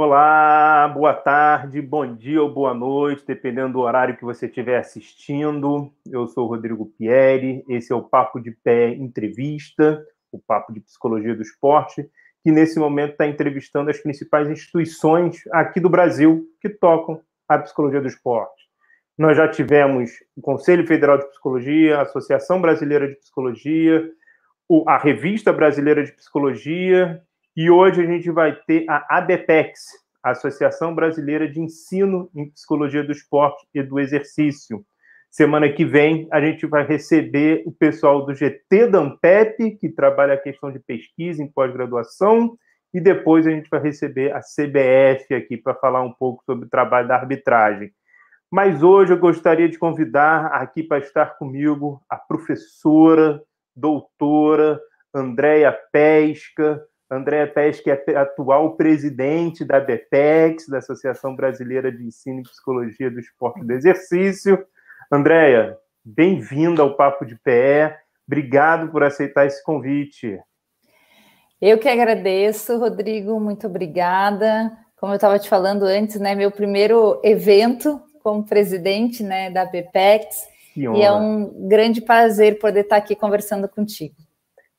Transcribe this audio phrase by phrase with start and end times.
[0.00, 5.92] Olá, boa tarde, bom dia ou boa noite, dependendo do horário que você estiver assistindo.
[6.08, 10.00] Eu sou o Rodrigo Pieri, esse é o Papo de Pé Entrevista,
[10.30, 12.08] o Papo de Psicologia do Esporte,
[12.44, 18.00] que nesse momento está entrevistando as principais instituições aqui do Brasil que tocam a psicologia
[18.00, 18.68] do esporte.
[19.18, 24.08] Nós já tivemos o Conselho Federal de Psicologia, a Associação Brasileira de Psicologia,
[24.86, 27.20] a Revista Brasileira de Psicologia
[27.58, 29.80] e hoje a gente vai ter a ABPEX,
[30.22, 34.84] Associação Brasileira de Ensino em Psicologia do Esporte e do Exercício.
[35.28, 40.34] Semana que vem a gente vai receber o pessoal do GT da Ampep, que trabalha
[40.34, 42.56] a questão de pesquisa em pós-graduação,
[42.94, 46.70] e depois a gente vai receber a CBF aqui para falar um pouco sobre o
[46.70, 47.90] trabalho da arbitragem.
[48.48, 53.42] Mas hoje eu gostaria de convidar aqui para estar comigo a professora,
[53.74, 54.80] doutora
[55.12, 62.40] Andréia Pesca, Andréa Pes, que é atual presidente da BEPEX, da Associação Brasileira de Ensino
[62.40, 64.62] e Psicologia do Esporte e do Exercício.
[65.10, 67.98] Andréia, bem-vinda ao Papo de Pé.
[68.26, 70.38] Obrigado por aceitar esse convite.
[71.58, 74.70] Eu que agradeço, Rodrigo, muito obrigada.
[74.96, 80.46] Como eu estava te falando antes, né, meu primeiro evento como presidente né, da BPEX,
[80.76, 84.14] e é um grande prazer poder estar aqui conversando contigo.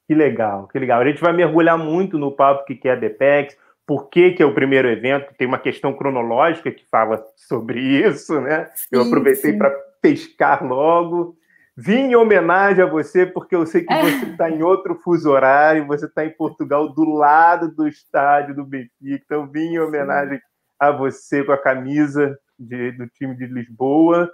[0.09, 1.01] Que legal, que legal.
[1.01, 4.45] A gente vai mergulhar muito no papo que é a DPEX, por que, que é
[4.45, 8.71] o primeiro evento, tem uma questão cronológica que fala sobre isso, né?
[8.73, 9.69] Sim, Eu aproveitei para
[10.01, 11.37] pescar logo.
[11.77, 14.01] Vim em homenagem a você, porque eu sei que é.
[14.01, 18.65] você está em outro fuso horário, você está em Portugal, do lado do estádio do
[18.65, 19.23] Benfica.
[19.23, 20.43] Então, vim em homenagem Sim.
[20.79, 24.27] a você com a camisa de, do time de Lisboa.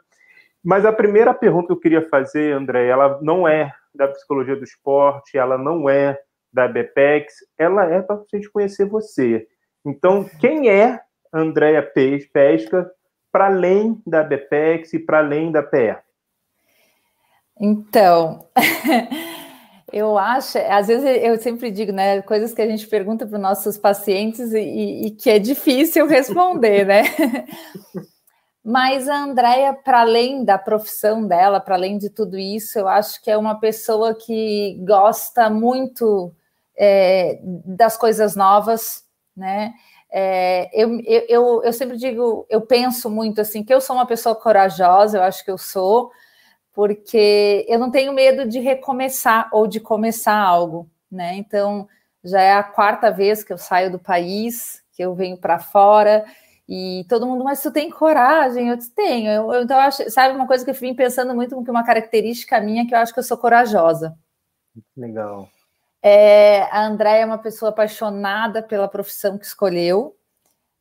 [0.64, 4.64] Mas a primeira pergunta que eu queria fazer, André, ela não é da psicologia do
[4.64, 6.20] esporte, ela não é
[6.52, 9.48] da BPEX, ela é para a gente conhecer você.
[9.86, 11.02] Então, quem é
[11.34, 12.90] Andréia Pesca
[13.32, 15.98] para além da BPEX e para além da PE?
[17.60, 18.48] Então,
[19.92, 23.42] eu acho, às vezes eu sempre digo, né, coisas que a gente pergunta para os
[23.42, 27.04] nossos pacientes e, e, que é difícil responder, né?
[28.68, 33.22] Mas a Andrea, para além da profissão dela, para além de tudo isso, eu acho
[33.22, 36.34] que é uma pessoa que gosta muito
[36.76, 39.06] é, das coisas novas,
[39.38, 39.76] né?
[40.12, 41.00] É, eu,
[41.30, 45.24] eu, eu sempre digo, eu penso muito assim, que eu sou uma pessoa corajosa, eu
[45.24, 46.12] acho que eu sou,
[46.74, 51.36] porque eu não tenho medo de recomeçar ou de começar algo, né?
[51.36, 51.88] Então,
[52.24, 56.26] já é a quarta vez que eu saio do país, que eu venho para fora,
[56.68, 58.70] e todo mundo, mas tu tem coragem?
[58.70, 59.30] Eu tenho.
[59.30, 61.86] Eu, eu, então, eu acho, sabe, uma coisa que eu vim pensando muito, que uma
[61.86, 64.18] característica minha, que eu acho que eu sou corajosa.
[64.98, 65.48] Legal.
[66.02, 70.16] É, a Andréia é uma pessoa apaixonada pela profissão que escolheu.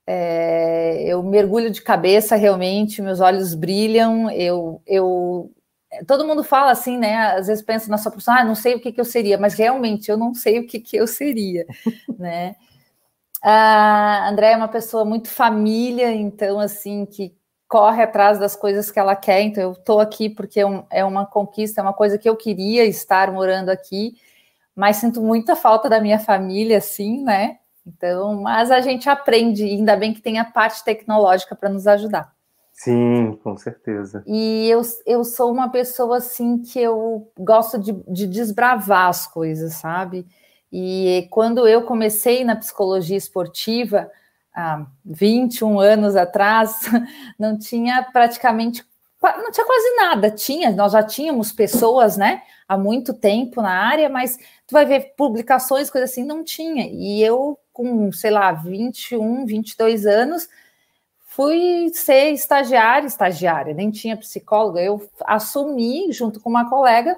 [0.07, 4.31] É, eu mergulho de cabeça realmente, meus olhos brilham.
[4.31, 5.51] Eu, eu,
[6.07, 7.17] todo mundo fala assim, né?
[7.37, 9.55] Às vezes pensa na sua profissão, ah, não sei o que, que eu seria, mas
[9.55, 11.67] realmente eu não sei o que, que eu seria,
[12.19, 12.57] né?
[13.47, 17.37] A André é uma pessoa muito família, então, assim, que
[17.69, 19.43] corre atrás das coisas que ela quer.
[19.43, 22.87] Então, eu estou aqui porque é, é uma conquista, é uma coisa que eu queria
[22.87, 24.17] estar morando aqui,
[24.75, 27.59] mas sinto muita falta da minha família, assim, né?
[27.87, 32.33] Então, mas a gente aprende, ainda bem que tem a parte tecnológica para nos ajudar.
[32.73, 34.25] Sim, com certeza.
[34.27, 39.75] E eu, eu sou uma pessoa assim que eu gosto de, de desbravar as coisas,
[39.75, 40.27] sabe?
[40.77, 44.11] E quando eu comecei na psicologia esportiva,
[44.53, 46.81] há 21 anos atrás,
[47.39, 48.85] não tinha praticamente,
[49.23, 50.33] não tinha quase nada.
[50.33, 54.37] Tinha, nós já tínhamos pessoas, né, há muito tempo na área, mas
[54.67, 56.89] tu vai ver publicações, coisas assim, não tinha.
[56.91, 60.49] E eu, com, sei lá, 21, 22 anos,
[61.21, 67.17] fui ser estagiária, estagiária, nem tinha psicóloga, eu assumi, junto com uma colega,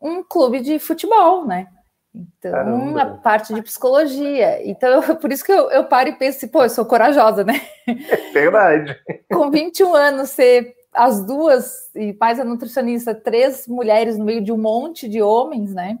[0.00, 1.66] um clube de futebol, né?
[2.14, 3.02] Então, Caramba.
[3.02, 4.68] a parte de psicologia.
[4.68, 7.60] Então, eu, por isso que eu, eu paro e penso pô, eu sou corajosa, né?
[7.86, 8.98] É verdade.
[9.32, 14.50] Com 21 anos, ser as duas, e mais a nutricionista, três mulheres no meio de
[14.50, 15.96] um monte de homens, né?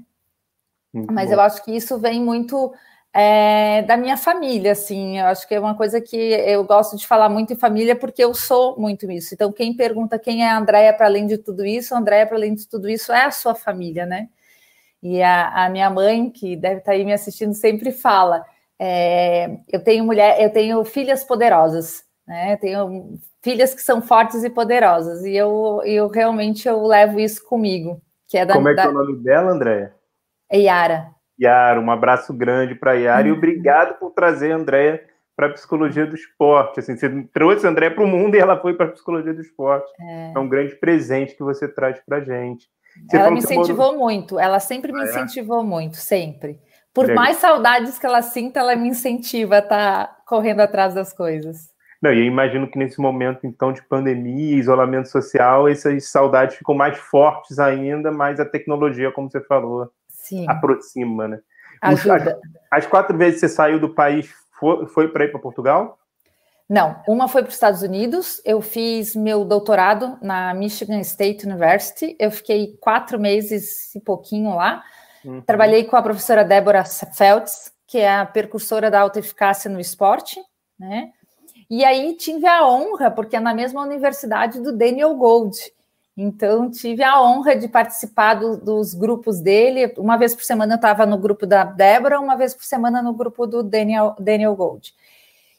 [0.92, 1.36] Muito Mas bom.
[1.36, 2.72] eu acho que isso vem muito
[3.14, 5.18] é, da minha família, assim.
[5.20, 8.22] Eu acho que é uma coisa que eu gosto de falar muito em família, porque
[8.24, 9.32] eu sou muito isso.
[9.32, 12.36] Então, quem pergunta quem é a Andréia para além de tudo isso, a Andréia para
[12.36, 14.28] além de tudo isso é a sua família, né?
[15.02, 18.44] E a, a minha mãe, que deve estar tá aí me assistindo, sempre fala:
[18.78, 22.54] é, eu tenho mulher, eu tenho filhas poderosas, né?
[22.54, 25.24] Eu tenho filhas que são fortes e poderosas.
[25.24, 28.00] E eu, eu realmente eu levo isso comigo.
[28.28, 29.94] Que é da, Como é que é o nome dela, Andréia?
[30.50, 31.10] É Yara.
[31.40, 33.34] Yara, um abraço grande para Yara uhum.
[33.34, 35.02] e obrigado por trazer a Andréia
[35.34, 36.80] para a psicologia do esporte.
[36.80, 39.40] Assim, você trouxe a André para o mundo e ela foi para a psicologia do
[39.40, 39.90] esporte.
[39.98, 40.32] É.
[40.36, 40.38] é.
[40.38, 42.68] um grande presente que você traz para a gente.
[43.08, 45.06] Você ela me incentivou muito, ela sempre me ah, é?
[45.06, 46.58] incentivou muito, sempre.
[46.92, 47.24] Por Legal.
[47.24, 51.70] mais saudades que ela sinta, ela me incentiva a estar tá correndo atrás das coisas.
[52.02, 56.74] Não, e eu imagino que nesse momento, então, de pandemia, isolamento social, essas saudades ficam
[56.74, 60.46] mais fortes ainda, mas a tecnologia, como você falou, Sim.
[60.48, 61.40] aproxima, né?
[61.82, 62.40] Ajuda.
[62.70, 65.98] As, as quatro vezes que você saiu do país, foi, foi para ir para Portugal?
[66.70, 68.40] Não, uma foi para os Estados Unidos.
[68.44, 72.14] Eu fiz meu doutorado na Michigan State University.
[72.16, 74.80] Eu fiquei quatro meses e pouquinho lá.
[75.24, 75.40] Uhum.
[75.40, 80.40] Trabalhei com a professora Débora Feltz, que é a percursora da alta eficácia no esporte,
[80.78, 81.10] né?
[81.68, 85.58] E aí tive a honra, porque é na mesma universidade do Daniel Gold.
[86.16, 89.92] Então, tive a honra de participar do, dos grupos dele.
[89.98, 93.12] Uma vez por semana eu estava no grupo da Débora, uma vez por semana no
[93.12, 94.94] grupo do Daniel, Daniel Gold.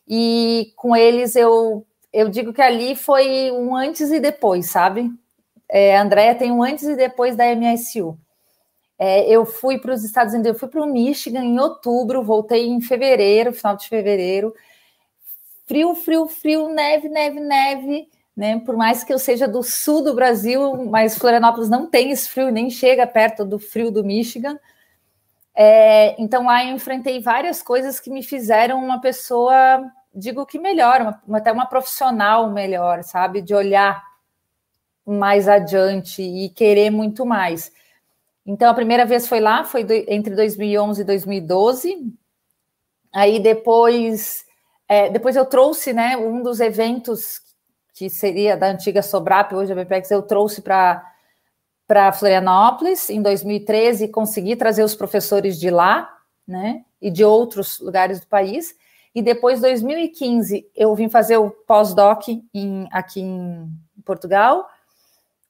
[0.08, 5.12] E com eles eu, eu digo que ali foi um antes e depois, sabe?
[5.70, 8.18] É, a Andrea tem um antes e depois da MSU.
[9.00, 12.68] É, eu fui para os Estados Unidos, eu fui para o Michigan em outubro, voltei
[12.68, 14.54] em fevereiro, final de fevereiro
[15.72, 18.60] frio, frio, frio, neve, neve, neve, né?
[18.60, 22.52] Por mais que eu seja do sul do Brasil, mas Florianópolis não tem esse frio,
[22.52, 24.60] nem chega perto do frio do Michigan.
[25.56, 29.84] É, então lá eu enfrentei várias coisas que me fizeram uma pessoa,
[30.14, 33.42] digo que melhor, uma, até uma profissional melhor, sabe?
[33.42, 34.02] De olhar
[35.06, 37.72] mais adiante e querer muito mais.
[38.46, 42.14] Então a primeira vez foi lá, foi do, entre 2011 e 2012.
[43.14, 44.46] Aí depois
[44.92, 47.40] é, depois eu trouxe, né, um dos eventos
[47.94, 51.02] que seria da antiga Sobrap, hoje a BPEX, eu trouxe para
[51.92, 56.10] para Florianópolis em 2013 consegui trazer os professores de lá,
[56.48, 58.74] né, e de outros lugares do país.
[59.14, 62.24] E depois, 2015, eu vim fazer o pós-doc
[62.94, 63.70] aqui em
[64.06, 64.70] Portugal.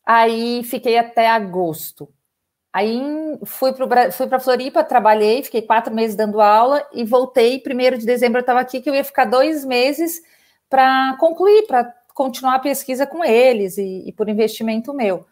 [0.04, 2.10] Aí fiquei até agosto.
[2.74, 3.00] Aí
[3.46, 7.60] fui para fui Floripa, trabalhei, fiquei quatro meses dando aula e voltei.
[7.60, 10.24] Primeiro de dezembro eu estava aqui, que eu ia ficar dois meses
[10.68, 15.24] para concluir, para continuar a pesquisa com eles e, e, por investimento meu.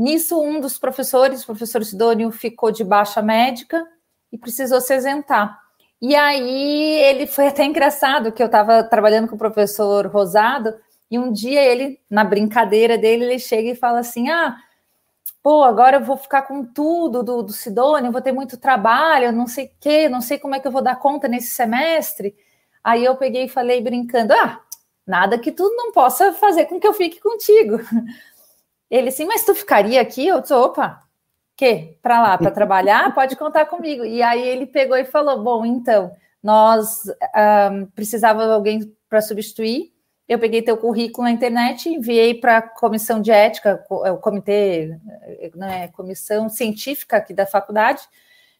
[0.00, 3.86] Nisso, um dos professores, o professor Sidônio, ficou de baixa médica
[4.32, 5.60] e precisou se isentar.
[6.00, 10.74] E aí ele foi até engraçado que eu estava trabalhando com o professor Rosado
[11.10, 14.56] e um dia ele, na brincadeira dele, ele chega e fala assim: Ah,
[15.42, 19.46] pô, agora eu vou ficar com tudo do, do Sidônio, vou ter muito trabalho, não
[19.46, 22.34] sei o quê, não sei como é que eu vou dar conta nesse semestre.
[22.82, 24.62] Aí eu peguei e falei brincando, ah,
[25.06, 27.80] nada que tu não possa fazer com que eu fique contigo.
[28.90, 30.26] Ele sim, mas tu ficaria aqui?
[30.26, 31.00] Eu disse, opa,
[31.56, 31.98] que?
[32.02, 33.14] Para lá, para trabalhar?
[33.14, 34.04] Pode contar comigo.
[34.04, 37.04] E aí ele pegou e falou, bom, então, nós
[37.72, 39.92] um, precisava de alguém para substituir,
[40.30, 44.96] eu peguei teu currículo na internet, enviei para a comissão de ética, é, o comitê,
[45.56, 48.02] né, comissão científica aqui da faculdade,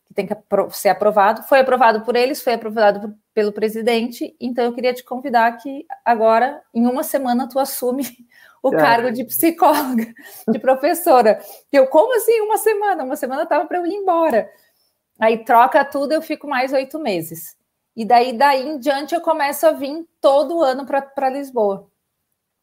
[0.04, 0.34] que tem que
[0.72, 1.44] ser aprovado.
[1.44, 4.36] Foi aprovado por eles, foi aprovado pelo presidente.
[4.38, 8.04] Então eu queria te convidar que agora, em uma semana, tu assume
[8.62, 8.76] o é.
[8.76, 10.06] cargo de psicóloga,
[10.46, 11.40] de professora.
[11.72, 13.02] Eu, como assim, uma semana?
[13.02, 14.50] Uma semana estava para eu ir embora.
[15.18, 17.56] Aí troca tudo, eu fico mais oito meses.
[17.96, 21.88] E daí, daí em diante, eu começo a vir todo ano para Lisboa.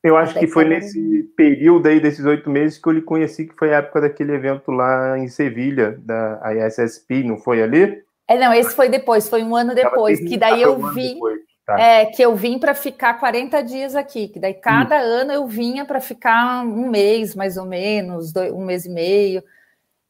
[0.03, 3.47] Eu acho Até que foi nesse período aí desses oito meses que eu lhe conheci,
[3.47, 8.05] que foi a época daquele evento lá em Sevilha, da ISSP, não foi ali?
[8.27, 11.17] É, não, esse foi depois, foi um ano depois, que daí eu um vim,
[11.65, 11.79] tá.
[11.79, 15.85] é, que eu vim para ficar 40 dias aqui, que daí cada ano eu vinha
[15.85, 19.41] para ficar um mês, mais ou menos, dois, um mês e meio.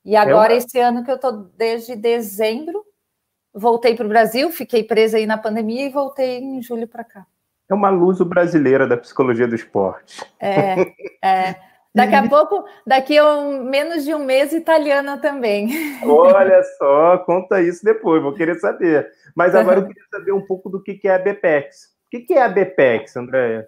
[0.03, 0.57] E agora, é uma...
[0.57, 2.83] esse ano que eu estou desde dezembro,
[3.53, 7.25] voltei para o Brasil, fiquei presa aí na pandemia e voltei em julho para cá.
[7.69, 10.24] É uma luz brasileira da psicologia do esporte.
[10.39, 11.55] É, é.
[11.94, 15.70] Daqui a pouco, daqui a um, menos de um mês, italiana também.
[16.06, 19.10] Olha só, conta isso depois, vou querer saber.
[19.36, 21.96] Mas agora eu queria saber um pouco do que é a BPEX.
[22.13, 23.67] O que é a BPEX, Andréia?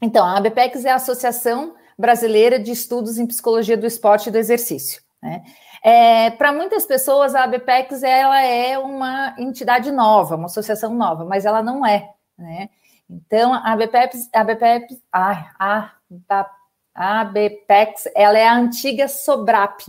[0.00, 4.38] Então, a BPEX é a Associação Brasileira de Estudos em Psicologia do Esporte e do
[4.38, 5.02] Exercício.
[5.22, 5.42] Né?
[5.84, 11.44] É, Para muitas pessoas, a ABPEX ela é uma entidade nova, uma associação nova, mas
[11.44, 12.08] ela não é.
[12.36, 12.68] Né?
[13.08, 15.92] Então, a ABPEX, a ABPEX, a, a,
[16.28, 16.50] a
[16.94, 19.80] ABPEX, ela é a antiga Sobrap,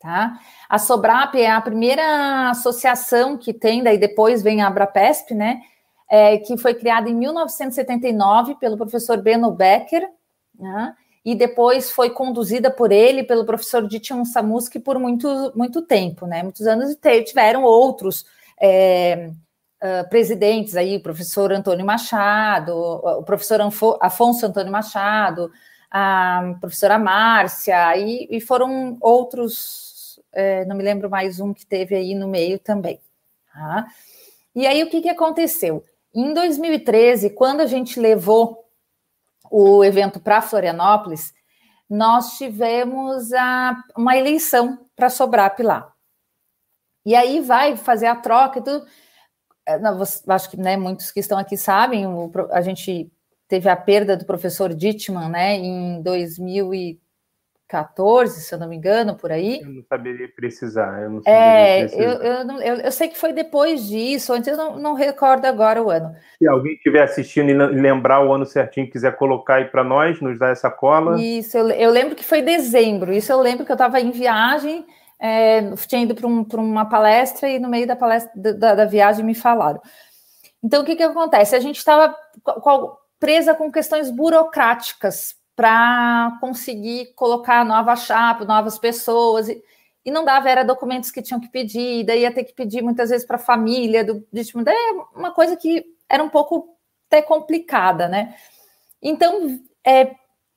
[0.00, 0.38] tá?
[0.68, 5.60] A Sobrap é a primeira associação que tem, daí depois vem a Abrapesp, né?
[6.10, 10.08] É, que foi criada em 1979 pelo professor Beno Becker,
[10.58, 10.94] né?
[11.28, 16.42] e depois foi conduzida por ele, pelo professor Dition Samuski, por muito, muito tempo, né?
[16.42, 16.96] Muitos anos
[17.26, 18.24] tiveram outros
[18.58, 19.30] é,
[19.82, 23.60] uh, presidentes aí, o professor Antônio Machado, o professor
[24.00, 25.50] Afonso Antônio Machado,
[25.90, 31.94] a professora Márcia, e, e foram outros, é, não me lembro mais um que teve
[31.94, 33.00] aí no meio também.
[33.52, 33.86] Tá?
[34.54, 35.84] E aí o que, que aconteceu?
[36.14, 38.64] Em 2013, quando a gente levou
[39.50, 41.32] o evento para Florianópolis,
[41.88, 45.92] nós tivemos a, uma eleição para Sobrap lá.
[47.04, 48.86] E aí vai fazer a troca e tudo.
[49.66, 49.78] É,
[50.28, 52.04] acho que né, muitos que estão aqui sabem,
[52.50, 53.10] a gente
[53.48, 56.98] teve a perda do professor Dittman né, em 2000
[57.68, 59.60] 14, se eu não me engano, por aí.
[59.60, 61.02] Eu não saberia precisar.
[61.02, 62.02] Eu, não é, precisar.
[62.02, 65.44] Eu, eu, não, eu, eu, sei que foi depois disso, antes eu não, não, recordo
[65.44, 66.16] agora o ano.
[66.38, 70.38] Se alguém estiver assistindo e lembrar o ano certinho, quiser colocar aí para nós, nos
[70.38, 71.20] dar essa cola.
[71.20, 73.12] Isso, eu, eu lembro que foi dezembro.
[73.12, 74.86] Isso eu lembro que eu estava em viagem,
[75.20, 79.22] é, tinha ido para um, uma palestra e no meio da palestra da, da viagem
[79.22, 79.80] me falaram.
[80.64, 81.54] Então, o que, que acontece?
[81.54, 82.16] A gente estava
[83.18, 89.48] presa com questões burocráticas para conseguir colocar nova chapa, novas pessoas.
[89.48, 89.62] E,
[90.04, 93.10] e não dava, era documentos que tinham que pedir, daí ia ter que pedir muitas
[93.10, 94.62] vezes para a família do vítima.
[94.62, 96.76] Daí é uma coisa que era um pouco
[97.08, 98.34] até complicada, né?
[99.02, 100.14] Então, é,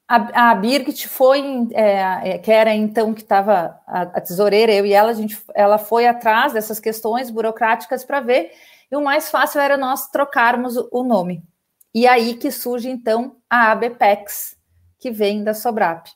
[0.07, 4.85] a, a Birgit foi, é, é que era então que estava a, a, tesoureira, eu
[4.85, 8.51] e ela, a gente, ela foi atrás dessas questões burocráticas para ver,
[8.91, 11.43] e o mais fácil era nós trocarmos o, o nome.
[11.93, 14.57] E aí que surge, então, a ABPEX,
[14.99, 16.07] que vem da Sobrap.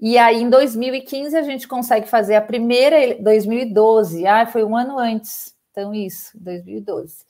[0.00, 4.98] E aí, em 2015, a gente consegue fazer a primeira, 2012, ah, foi um ano
[4.98, 7.24] antes, então isso, 2012.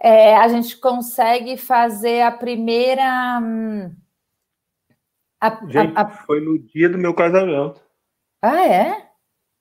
[0.00, 3.40] É, a gente consegue fazer a primeira.
[3.42, 3.90] Hum,
[5.40, 6.08] a, gente, a, a...
[6.08, 7.80] foi no dia do meu casamento.
[8.42, 9.08] Ah, é?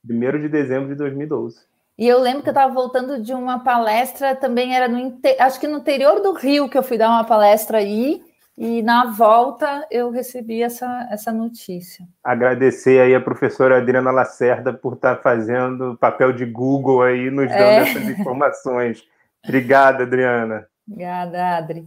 [0.04, 1.66] 1 de dezembro de 2012.
[1.98, 5.68] E eu lembro que eu estava voltando de uma palestra, também era no acho que
[5.68, 8.22] no interior do Rio que eu fui dar uma palestra aí,
[8.58, 12.06] e na volta eu recebi essa, essa notícia.
[12.24, 17.62] Agradecer aí a professora Adriana Lacerda por estar fazendo papel de Google aí, nos dando
[17.62, 17.78] é.
[17.82, 19.04] essas informações.
[19.44, 20.68] Obrigada, Adriana.
[20.88, 21.86] Obrigada, Adri.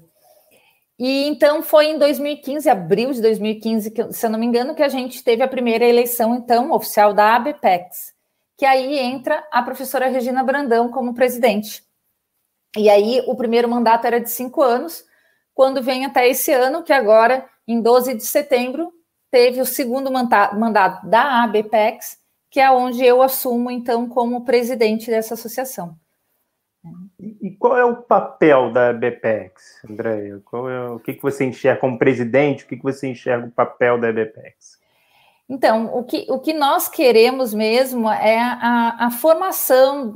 [0.98, 4.82] E então foi em 2015, abril de 2015, que, se eu não me engano, que
[4.82, 8.12] a gente teve a primeira eleição, então, oficial da ABPEX,
[8.60, 11.82] que aí entra a professora Regina Brandão como presidente.
[12.76, 15.02] E aí o primeiro mandato era de cinco anos,
[15.54, 18.92] quando vem até esse ano, que agora, em 12 de setembro,
[19.30, 22.18] teve o segundo mandato da ABPEX,
[22.50, 25.96] que é onde eu assumo, então, como presidente dessa associação.
[27.18, 30.34] E qual é o papel da ABPEX, Andréia?
[30.34, 32.64] É, o que, que você enxerga como presidente?
[32.64, 34.79] O que, que você enxerga o papel da ABPEX?
[35.52, 40.14] Então, o que, o que nós queremos mesmo é a, a formação,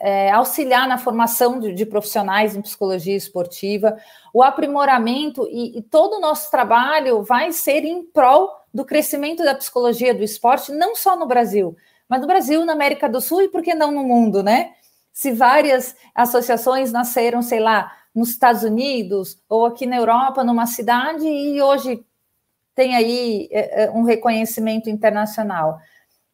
[0.00, 3.98] é, auxiliar na formação de, de, profissionais em psicologia esportiva,
[4.32, 9.54] o aprimoramento e, e, todo o nosso trabalho vai ser em prol do crescimento da
[9.54, 11.76] psicologia do esporte, não só no Brasil,
[12.08, 14.72] mas no Brasil, na América do Sul e por que não no mundo, né?
[15.12, 21.28] Se várias associações nasceram, sei lá, nos Estados Unidos ou aqui na Europa, numa cidade,
[21.28, 22.02] e hoje
[22.74, 25.78] tem aí é, é, um reconhecimento internacional.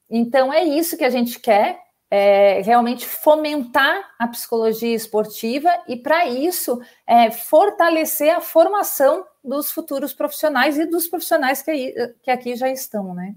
[0.09, 6.26] Então, é isso que a gente quer, é, realmente fomentar a psicologia esportiva e, para
[6.26, 12.55] isso, é, fortalecer a formação dos futuros profissionais e dos profissionais que, aí, que aqui
[12.55, 13.35] já estão, né?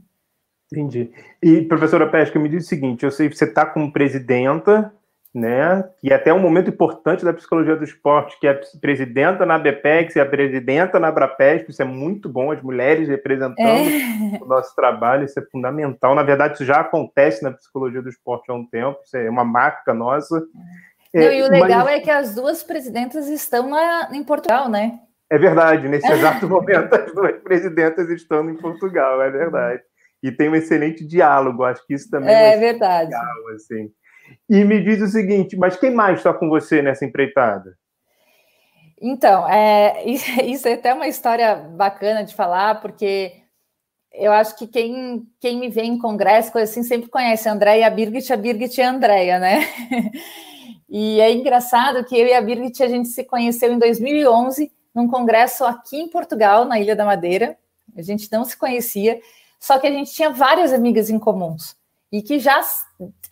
[0.72, 1.12] Entendi.
[1.42, 4.94] E, professora Pesca, me diz o seguinte: eu sei que você está como presidenta
[5.34, 5.84] né?
[6.04, 10.16] É até um momento importante da psicologia do esporte, que é a presidenta na BPEX
[10.16, 14.40] e a presidenta na Abrapesp, isso é muito bom, as mulheres representando é.
[14.42, 16.16] o nosso trabalho, isso é fundamental.
[16.16, 19.46] Na verdade, isso já acontece na psicologia do esporte há um tempo, isso é uma
[19.46, 20.44] marca nossa.
[21.14, 21.98] Não, é, e o legal mas...
[21.98, 25.00] é que as duas presidentas estão lá em Portugal, né?
[25.30, 29.84] É verdade, nesse exato momento as duas presidentas estão em Portugal, é verdade.
[30.22, 33.12] E tem um excelente diálogo, acho que isso também é, é verdade.
[33.12, 33.90] Legal, assim.
[34.50, 37.78] E me diz o seguinte, mas quem mais está com você nessa empreitada?
[39.02, 43.34] Então, é, isso é até uma história bacana de falar, porque
[44.12, 47.90] eu acho que quem, quem me vê em congresso, coisa assim, sempre conhece a Andréia
[47.90, 49.60] Birgit, a Birgit e a Andréia, né?
[50.92, 55.08] E é engraçado que eu e a Birgit, a gente se conheceu em 2011, num
[55.08, 57.56] congresso aqui em Portugal, na Ilha da Madeira.
[57.96, 59.22] A gente não se conhecia,
[59.60, 61.79] só que a gente tinha várias amigas em comuns
[62.12, 62.62] e que já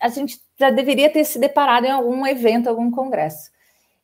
[0.00, 3.50] a gente já deveria ter se deparado em algum evento, algum congresso.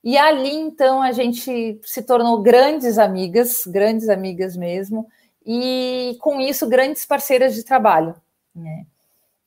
[0.02, 5.09] E ali, então, a gente se tornou grandes amigas, grandes amigas mesmo,
[5.47, 8.14] e com isso, grandes parceiras de trabalho.
[8.54, 8.85] Né?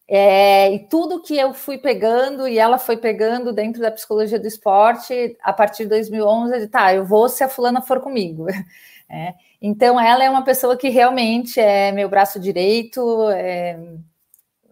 [0.07, 4.47] É, e tudo que eu fui pegando e ela foi pegando dentro da psicologia do
[4.47, 8.47] esporte, a partir de 2011, eu disse, tá, eu vou se a fulana for comigo.
[9.09, 13.79] É, então, ela é uma pessoa que realmente é meu braço direito, é,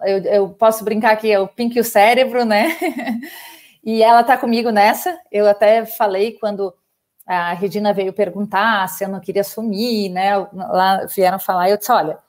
[0.06, 2.78] eu, eu, posso brincar que eu pinque o cérebro, né?
[3.84, 5.18] e ela tá comigo nessa.
[5.32, 6.74] Eu até falei quando
[7.26, 10.38] a Regina veio perguntar se eu não queria assumir, né?
[10.54, 12.20] Lá vieram falar, eu disse, olha,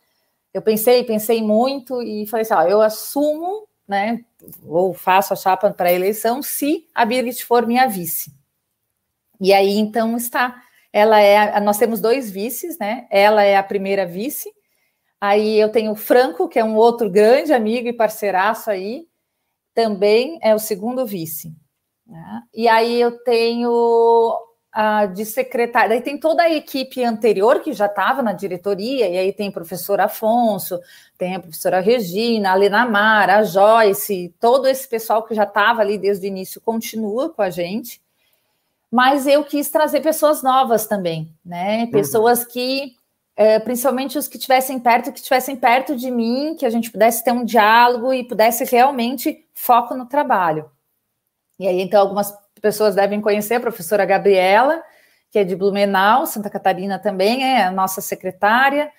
[0.54, 4.24] eu pensei, pensei muito e falei assim, ó, eu assumo, né,
[4.64, 8.34] ou faço a chapa para a eleição se a Birgit for minha vice.
[9.40, 10.62] E aí, então, está.
[10.92, 13.06] Ela é, nós temos dois vices, né?
[13.10, 14.50] Ela é a primeira vice.
[15.20, 19.06] Aí eu tenho o Franco, que é um outro grande amigo e parceiraço aí,
[19.74, 21.54] também é o segundo vice.
[22.06, 22.42] Né?
[22.54, 24.38] E aí eu tenho
[24.76, 25.88] uh, de secretária.
[25.88, 29.52] Daí tem toda a equipe anterior que já estava na diretoria, e aí tem o
[29.52, 30.78] professor Afonso,
[31.16, 35.80] tem a professora Regina, a Lena Mara, a Joyce, todo esse pessoal que já estava
[35.80, 38.00] ali desde o início continua com a gente.
[38.90, 41.84] Mas eu quis trazer pessoas novas também, né?
[41.84, 41.90] Uhum.
[41.90, 42.94] Pessoas que,
[43.36, 47.22] é, principalmente os que estivessem perto, que estivessem perto de mim, que a gente pudesse
[47.22, 50.70] ter um diálogo e pudesse realmente foco no trabalho.
[51.58, 54.82] E aí, então, algumas pessoas devem conhecer a professora Gabriela,
[55.30, 58.90] que é de Blumenau, Santa Catarina também, é a nossa secretária.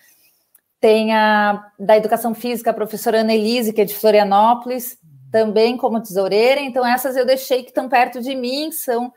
[0.80, 5.00] Tem a da Educação Física, a professora Annelise, que é de Florianópolis,
[5.32, 6.62] também como tesoureira.
[6.62, 9.12] Então, essas eu deixei que estão perto de mim, são,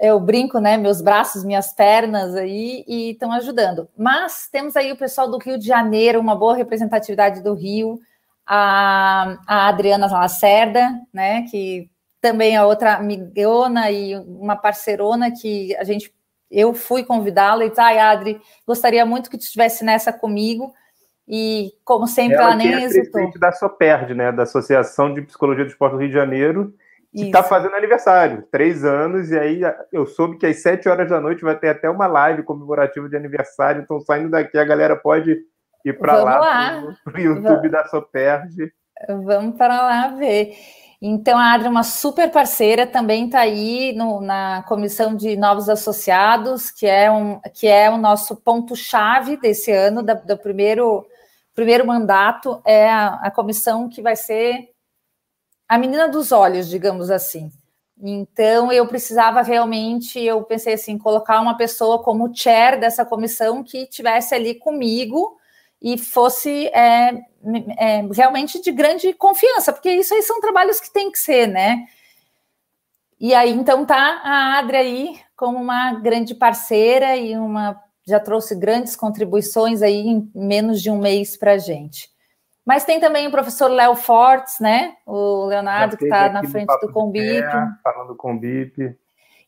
[0.00, 3.88] eu brinco, né, meus braços, minhas pernas aí, e estão ajudando.
[3.96, 7.98] Mas temos aí o pessoal do Rio de Janeiro, uma boa representatividade do Rio,
[8.46, 11.90] a, a Adriana Lacerda, né, que
[12.20, 16.12] também a outra amigona e uma parceirona que a gente
[16.50, 20.72] eu fui convidá-la e disse, ai, Adri, gostaria muito que tu estivesse nessa comigo.
[21.26, 23.30] E, como sempre, ela, ela nem é hesitou.
[23.38, 24.32] da SOPERD, né?
[24.32, 26.74] Da Associação de Psicologia do Esporte do Rio de Janeiro,
[27.14, 29.60] que está fazendo aniversário, três anos, e aí
[29.92, 33.16] eu soube que às sete horas da noite vai ter até uma live comemorativa de
[33.16, 35.38] aniversário, então saindo daqui a galera pode
[35.84, 36.96] ir para lá, lá.
[37.04, 37.70] para o YouTube Vamos.
[37.70, 38.72] da SOPERD.
[39.24, 40.54] Vamos para lá ver.
[41.00, 45.68] Então, a Adri é uma super parceira, também está aí no, na comissão de novos
[45.68, 51.06] associados, que é, um, que é o nosso ponto-chave desse ano, da, do primeiro,
[51.54, 54.70] primeiro mandato, é a, a comissão que vai ser
[55.68, 57.52] a menina dos olhos, digamos assim.
[58.00, 63.86] Então, eu precisava realmente, eu pensei assim, colocar uma pessoa como chair dessa comissão que
[63.86, 65.36] tivesse ali comigo
[65.82, 67.12] e fosse é,
[67.76, 71.86] é, realmente de grande confiança, porque isso aí são trabalhos que tem que ser, né?
[73.20, 78.54] E aí, então, tá a Adri aí como uma grande parceira e uma já trouxe
[78.54, 82.08] grandes contribuições aí em menos de um mês para a gente.
[82.68, 84.92] Mas tem também o professor Léo Fortes, né?
[85.06, 87.42] O Leonardo, que está na frente do Combip.
[87.82, 88.94] Falando do Combip.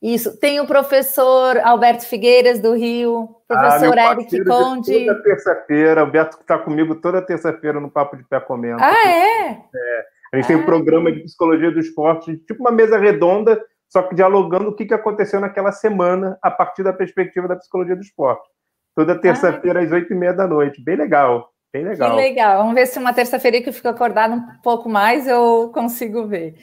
[0.01, 0.41] Isso.
[0.41, 5.05] Tem o professor Alberto Figueiras, do Rio, professor ah, Eric Conde.
[5.05, 8.83] Toda terça-feira, Alberto está comigo toda terça-feira no Papo de Pé Comenta.
[8.83, 9.51] Ah, é?
[9.51, 10.05] é.
[10.33, 10.47] A gente ah.
[10.47, 14.75] tem um programa de psicologia do esporte, tipo uma mesa redonda, só que dialogando o
[14.75, 18.49] que aconteceu naquela semana a partir da perspectiva da psicologia do esporte.
[18.97, 19.83] Toda terça-feira, ah.
[19.83, 20.83] às oito e meia da noite.
[20.83, 21.50] Bem legal.
[21.73, 22.11] Bem legal.
[22.11, 22.59] Que legal.
[22.59, 26.55] Vamos ver se uma terça-feira que eu fico acordado um pouco mais eu consigo ver.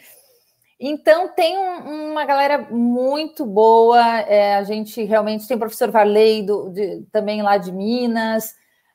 [0.79, 3.99] Então, tem um, uma galera muito boa.
[4.21, 8.53] É, a gente realmente tem o professor Varley, do, de, também lá de Minas.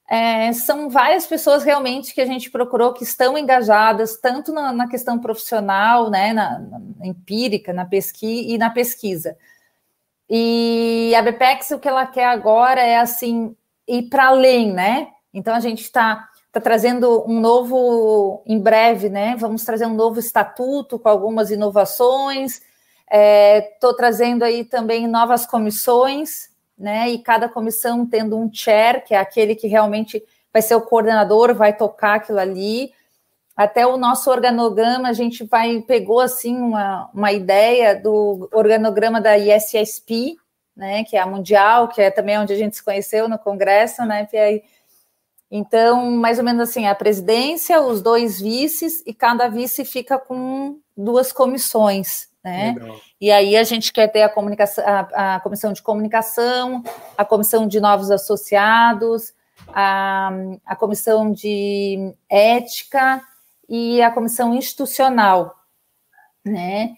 [0.09, 4.89] É, são várias pessoas realmente que a gente procurou que estão engajadas, tanto na, na
[4.89, 9.37] questão profissional, né, na, na, empírica, na pesquisa e na pesquisa.
[10.29, 13.57] E a BPEX, o que ela quer agora é assim
[13.89, 15.09] ir para além, né?
[15.33, 19.35] Então a gente está está trazendo um novo, em breve, né?
[19.39, 22.61] Vamos trazer um novo estatuto com algumas inovações.
[23.11, 27.09] Estou é, trazendo aí também novas comissões, né?
[27.09, 31.55] E cada comissão tendo um chair, que é aquele que realmente vai ser o coordenador,
[31.55, 32.93] vai tocar aquilo ali.
[33.57, 39.39] Até o nosso organograma, a gente vai pegou assim uma, uma ideia do organograma da
[39.39, 40.37] ISSP,
[40.77, 41.03] né?
[41.05, 44.29] Que é a mundial, que é também onde a gente se conheceu no congresso, né?
[44.31, 44.63] E aí,
[45.55, 50.79] então, mais ou menos assim, a presidência, os dois vices, e cada vice fica com
[50.97, 52.75] duas comissões, né?
[52.75, 52.97] Legal.
[53.21, 56.83] E aí a gente quer ter a, comunicação, a, a, comissão de comunicação,
[57.19, 59.35] a comissão de novos associados,
[59.69, 60.31] a,
[60.65, 63.23] a comissão de ética
[63.69, 65.55] e a comissão institucional,
[66.43, 66.97] né?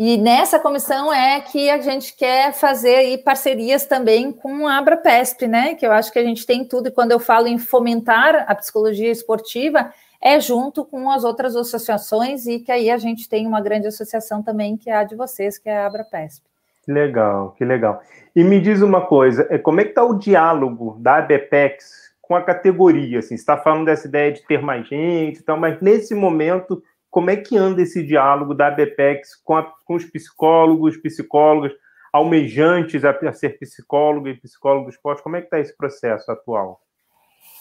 [0.00, 5.74] E nessa comissão é que a gente quer fazer parcerias também com a AbraPesp, né?
[5.74, 8.54] Que eu acho que a gente tem tudo, e quando eu falo em fomentar a
[8.54, 13.60] psicologia esportiva, é junto com as outras associações e que aí a gente tem uma
[13.60, 16.44] grande associação também, que é a de vocês, que é a Abrapesp.
[16.86, 18.00] Legal, que legal.
[18.36, 22.36] E me diz uma coisa, é, como é que está o diálogo da ABPEX com
[22.36, 23.18] a categoria?
[23.18, 26.80] Assim, você está falando dessa ideia de ter mais gente e tal, mas nesse momento,
[27.10, 31.72] como é que anda esse diálogo da ABPEX com, a, com os psicólogos, psicólogas,
[32.12, 35.22] almejantes a, a ser psicólogo e psicólogo do esporte?
[35.22, 36.80] Como é que está esse processo atual?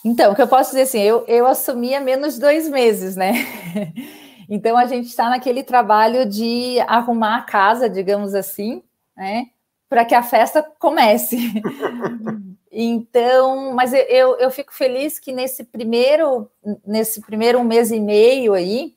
[0.03, 3.15] Então, o que eu posso dizer assim, eu, eu assumi há menos de dois meses,
[3.15, 3.33] né?
[4.49, 8.81] Então, a gente está naquele trabalho de arrumar a casa, digamos assim,
[9.13, 9.47] né?
[9.89, 11.37] Para que a festa comece.
[12.71, 16.49] então, mas eu, eu fico feliz que nesse primeiro,
[16.85, 18.95] nesse primeiro mês e meio aí,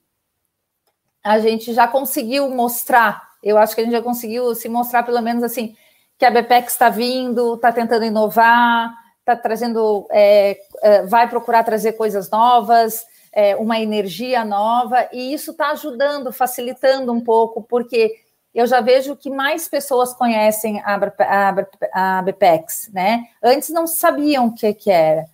[1.22, 5.20] a gente já conseguiu mostrar, eu acho que a gente já conseguiu se mostrar, pelo
[5.20, 5.76] menos assim,
[6.18, 11.92] que a BPEC está vindo, está tentando inovar, está trazendo, é, é, vai procurar trazer
[11.92, 18.14] coisas novas, é, uma energia nova, e isso está ajudando, facilitando um pouco, porque
[18.54, 23.24] eu já vejo que mais pessoas conhecem a, a, a BPEX, né?
[23.42, 25.26] Antes não sabiam o que, que era.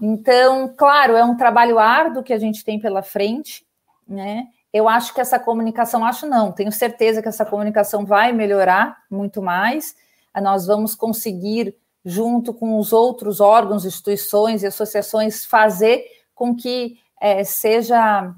[0.00, 3.66] Então, claro, é um trabalho árduo que a gente tem pela frente,
[4.06, 4.46] né?
[4.72, 9.40] Eu acho que essa comunicação, acho não, tenho certeza que essa comunicação vai melhorar muito
[9.40, 9.96] mais.
[10.40, 16.04] Nós vamos conseguir junto com os outros órgãos, instituições e associações, fazer
[16.34, 18.32] com que é, seja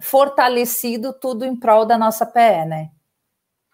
[0.00, 2.90] fortalecido tudo em prol da nossa PE, né?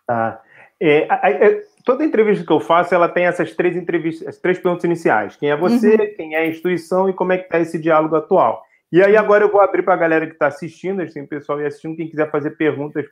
[0.07, 0.43] Tá.
[0.79, 4.85] É, é, toda entrevista que eu faço, ela tem essas três entrevistas, as três perguntas
[4.85, 5.37] iniciais.
[5.37, 6.15] Quem é você, uhum.
[6.17, 8.65] quem é a instituição e como é que está esse diálogo atual.
[8.93, 11.27] E aí agora eu vou abrir para a galera que está assistindo, a gente tem
[11.27, 13.07] pessoal aí assistindo, quem quiser fazer perguntas,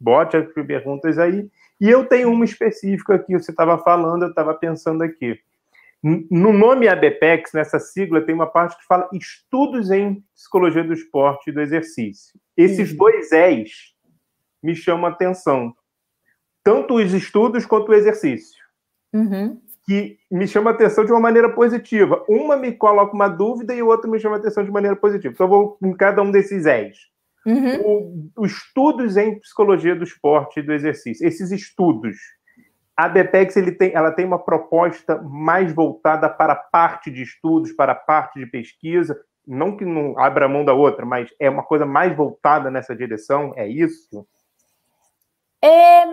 [0.00, 1.50] bote as perguntas aí.
[1.78, 5.38] E eu tenho uma específica que você estava falando, eu estava pensando aqui.
[6.02, 11.50] No nome ABPEX, nessa sigla, tem uma parte que fala estudos em psicologia do esporte
[11.50, 12.38] e do exercício.
[12.56, 12.96] Esses uhum.
[12.96, 13.94] dois És
[14.62, 15.74] me chamam a atenção.
[16.62, 18.64] Tanto os estudos quanto o exercício.
[19.12, 19.60] Uhum.
[19.86, 22.24] Que me chama a atenção de uma maneira positiva.
[22.28, 25.32] Uma me coloca uma dúvida e o outro me chama a atenção de maneira positiva.
[25.32, 26.96] Então, eu vou em cada um desses És.
[27.46, 27.80] Uhum.
[28.36, 31.26] O, os estudos em psicologia do esporte e do exercício.
[31.26, 32.16] Esses estudos
[32.96, 37.72] a BPEX ele tem, ela tem uma proposta mais voltada para a parte de estudos,
[37.72, 41.62] para a parte de pesquisa, não que não abra mão da outra, mas é uma
[41.62, 44.26] coisa mais voltada nessa direção, é isso?
[45.62, 46.04] É,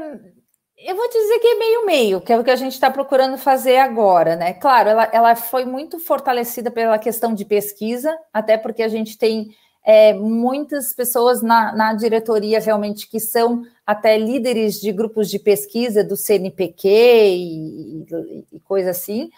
[0.86, 3.78] eu vou dizer que é meio-meio, que é o que a gente está procurando fazer
[3.78, 4.54] agora, né?
[4.54, 9.56] Claro, ela, ela foi muito fortalecida pela questão de pesquisa, até porque a gente tem
[9.84, 16.04] é, muitas pessoas na, na, diretoria realmente que são até líderes de grupos de pesquisa
[16.04, 19.30] do CNPq e, e, e coisa assim,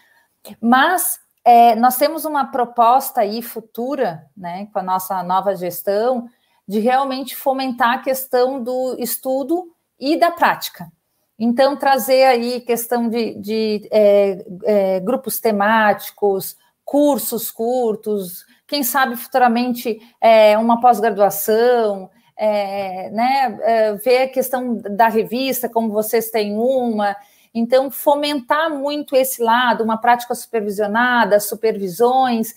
[0.60, 6.28] mas é, nós temos uma proposta aí futura, né, com a nossa nova gestão,
[6.68, 10.92] de realmente fomentar a questão do estudo e da prática.
[11.38, 20.00] Então, trazer aí questão de, de é, é, grupos temáticos, cursos curtos, quem sabe futuramente
[20.22, 27.16] é, uma pós-graduação, é, né, é, ver a questão da revista, como vocês têm uma.
[27.54, 32.56] Então, fomentar muito esse lado, uma prática supervisionada, supervisões.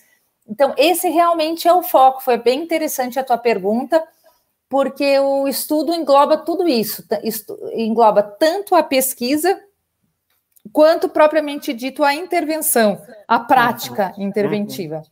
[0.49, 2.23] Então, esse realmente é o foco.
[2.23, 4.03] Foi bem interessante a tua pergunta,
[4.69, 7.05] porque o estudo engloba tudo isso,
[7.73, 9.59] engloba tanto a pesquisa
[10.73, 14.25] quanto propriamente dito a intervenção, a prática uhum.
[14.25, 15.03] interventiva.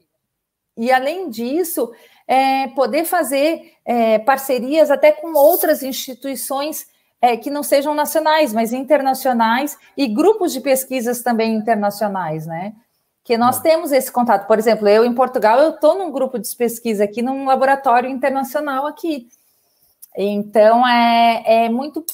[0.76, 1.90] E além disso,
[2.28, 6.86] é, poder fazer é, parcerias até com outras instituições
[7.20, 12.74] é, que não sejam nacionais, mas internacionais e grupos de pesquisas também internacionais, né?
[13.24, 14.46] Que nós temos esse contato.
[14.46, 18.86] Por exemplo, eu em Portugal, eu estou num grupo de pesquisa aqui, num laboratório internacional
[18.86, 19.28] aqui.
[20.16, 22.04] Então, é, é muito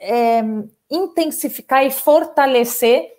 [0.00, 0.40] é,
[0.90, 3.10] intensificar e fortalecer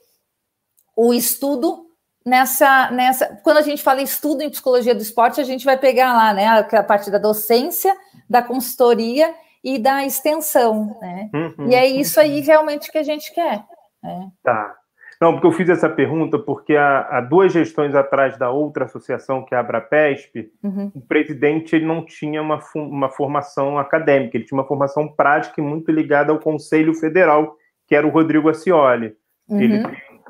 [0.96, 1.86] o estudo
[2.26, 3.40] nessa, nessa.
[3.44, 6.48] Quando a gente fala estudo em psicologia do esporte, a gente vai pegar lá, né,
[6.48, 7.96] a, parte da docência,
[8.30, 11.30] da consultoria e da extensão, né?
[11.34, 13.64] Uhum, e é isso aí realmente que a gente quer.
[14.04, 14.32] Né?
[14.44, 14.77] Tá.
[15.20, 19.44] Não, porque eu fiz essa pergunta porque há, há, duas gestões atrás da outra associação,
[19.44, 20.92] que é a Abrapesp, uhum.
[20.94, 25.64] o presidente ele não tinha uma, uma formação acadêmica, ele tinha uma formação prática e
[25.64, 27.56] muito ligada ao Conselho Federal,
[27.88, 29.16] que era o Rodrigo Acioli.
[29.50, 29.62] Uhum.
[29.62, 29.84] Ele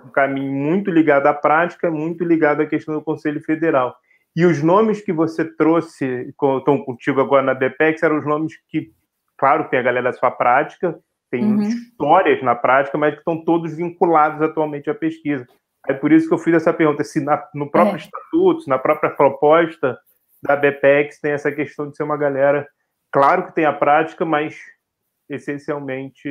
[0.08, 3.96] um caminho muito ligado à prática, muito ligado à questão do Conselho Federal.
[4.36, 8.92] E os nomes que você trouxe, estão contigo agora na BPEX, eram os nomes que,
[9.38, 10.98] claro, tem a galera da sua prática,
[11.30, 11.62] tem uhum.
[11.62, 15.46] histórias na prática, mas que estão todos vinculados atualmente à pesquisa.
[15.88, 18.00] É por isso que eu fiz essa pergunta, se na, no próprio é.
[18.00, 19.98] estatuto, na própria proposta
[20.42, 22.68] da BPEX tem essa questão de ser uma galera,
[23.12, 24.56] claro que tem a prática, mas
[25.30, 26.30] essencialmente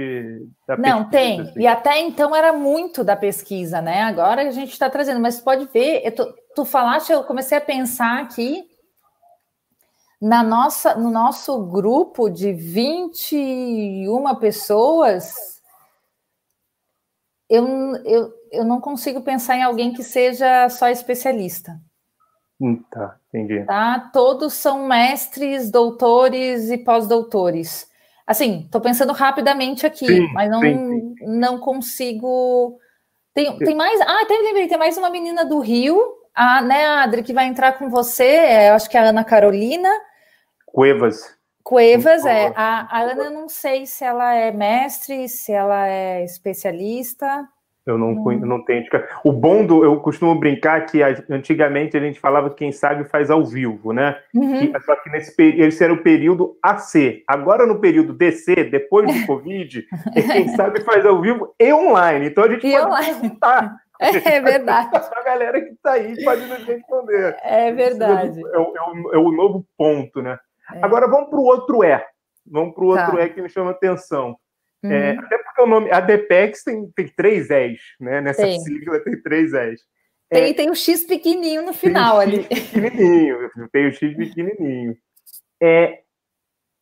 [0.67, 1.41] da Não, pesquisa, tem.
[1.41, 1.61] Assim.
[1.61, 4.03] E até então era muito da pesquisa, né?
[4.03, 8.21] Agora a gente está trazendo, mas pode ver, tô, tu falaste, eu comecei a pensar
[8.21, 8.65] aqui
[10.21, 15.35] na nossa, no nosso grupo de 21 pessoas,
[17.49, 17.65] eu,
[18.05, 21.81] eu, eu não consigo pensar em alguém que seja só especialista.
[22.61, 23.65] Hum, tá, entendi.
[23.65, 24.11] Tá?
[24.13, 27.89] Todos são mestres, doutores e pós-doutores.
[28.27, 31.27] Assim, estou pensando rapidamente aqui, sim, mas não, sim, sim.
[31.27, 32.79] não consigo.
[33.33, 34.01] Tem, tem mais.
[34.01, 37.73] Ah, até lembrei, tem mais uma menina do Rio, a, né, Adri, que vai entrar
[37.73, 39.89] com você, é, acho que é a Ana Carolina.
[40.67, 41.35] Cuevas.
[41.65, 42.53] Cuevas, é.
[42.55, 47.49] A, a Ana, eu não sei se ela é mestre, se ela é especialista.
[47.87, 48.41] Eu não, hum.
[48.41, 48.85] não tenho.
[49.25, 49.85] O bom do.
[49.85, 54.17] Eu costumo brincar que antigamente a gente falava que quem sabe faz ao vivo, né?
[54.35, 54.73] Uhum.
[54.73, 57.23] Que, só que nesse esse era o período AC.
[57.29, 62.27] Agora, no período DC, depois do Covid, é quem sabe faz ao vivo e online.
[62.27, 63.39] Então a gente e pode online.
[64.01, 64.91] É verdade.
[65.17, 67.37] A galera que está aí pode nos responder.
[67.43, 68.41] É verdade.
[68.41, 70.39] É o, é o, é o novo ponto, né?
[70.75, 70.85] É.
[70.85, 72.05] Agora vamos para o outro E.
[72.47, 73.25] Vamos para o outro tá.
[73.25, 74.37] E que me chama atenção.
[74.85, 74.93] É, uhum.
[74.93, 78.21] É, até porque o nome, a Depex tem, tem três E's, né?
[78.21, 78.61] Nessa tem.
[78.61, 79.81] sigla tem três E's.
[80.29, 82.45] Tem, é, tem o X pequenininho no final ali.
[82.45, 84.97] Pequenininho, tem o X pequenininho.
[85.63, 86.01] É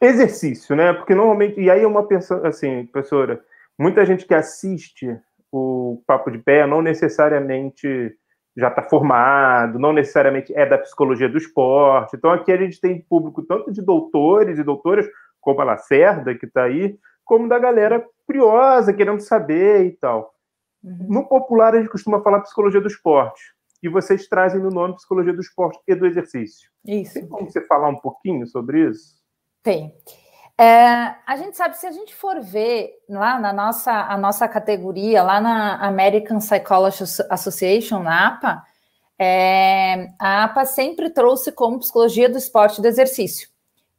[0.00, 0.92] exercício, né?
[0.92, 3.42] Porque normalmente, e aí é uma pessoa, assim, professora,
[3.78, 5.18] muita gente que assiste
[5.56, 8.12] o Papo de Pé não necessariamente
[8.56, 12.16] já está formado, não necessariamente é da psicologia do esporte.
[12.16, 15.06] Então aqui a gente tem público tanto de doutores e doutoras,
[15.40, 20.34] como a Lacerda, que está aí, como da galera curiosa, querendo saber e tal.
[20.82, 21.06] Uhum.
[21.08, 23.42] No popular, a gente costuma falar psicologia do esporte.
[23.82, 26.70] E vocês trazem no nome psicologia do esporte e do exercício.
[26.84, 27.14] Isso.
[27.14, 29.22] Tem como você falar um pouquinho sobre isso?
[29.62, 29.94] Tem.
[30.56, 35.22] É, a gente sabe, se a gente for ver lá na nossa, a nossa categoria,
[35.22, 38.64] lá na American Psychology Association, na APA,
[39.18, 43.48] é, a APA sempre trouxe como psicologia do esporte e do exercício.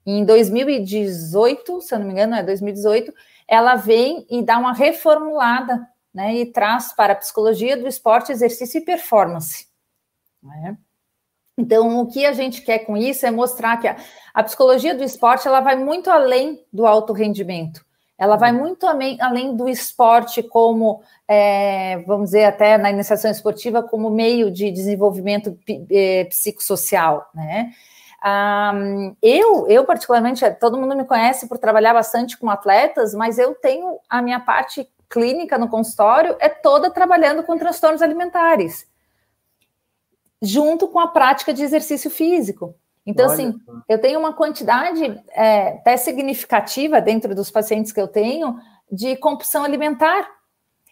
[0.06, 3.14] Em 2018, se eu não me engano, é 2018,
[3.48, 8.80] ela vem e dá uma reformulada, né, e traz para a psicologia do esporte, exercício
[8.80, 9.68] e performance.
[10.42, 10.78] Né?
[11.58, 13.96] Então, o que a gente quer com isso é mostrar que a,
[14.34, 17.86] a psicologia do esporte ela vai muito além do alto rendimento.
[18.18, 23.84] Ela vai muito além, além do esporte como, é, vamos dizer, até na iniciação esportiva,
[23.84, 25.58] como meio de desenvolvimento
[25.92, 27.72] é, psicossocial, né?
[28.26, 33.54] Um, eu, eu particularmente, todo mundo me conhece por trabalhar bastante com atletas, mas eu
[33.54, 38.88] tenho a minha parte clínica no consultório é toda trabalhando com transtornos alimentares,
[40.42, 42.76] junto com a prática de exercício físico.
[43.06, 43.34] Então, Olha.
[43.34, 43.54] assim,
[43.88, 48.58] eu tenho uma quantidade é, até significativa dentro dos pacientes que eu tenho
[48.92, 50.28] de compulsão alimentar.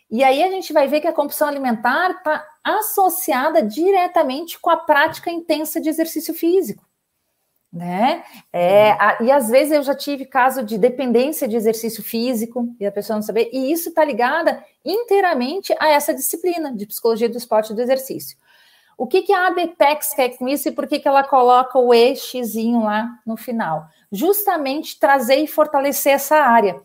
[0.10, 4.78] E aí a gente vai ver que a compulsão alimentar está associada diretamente com a
[4.78, 6.84] prática intensa de exercício físico
[7.74, 8.24] né?
[8.54, 12.86] É, a, e às vezes eu já tive caso de dependência de exercício físico e
[12.86, 17.38] a pessoa não saber, e isso está ligada inteiramente a essa disciplina de psicologia do
[17.38, 18.38] esporte e do exercício.
[18.98, 21.94] O que, que a ABPEX quer com isso e por que, que ela coloca o
[21.94, 23.88] eixozinho lá no final?
[24.12, 26.80] Justamente trazer e fortalecer essa área.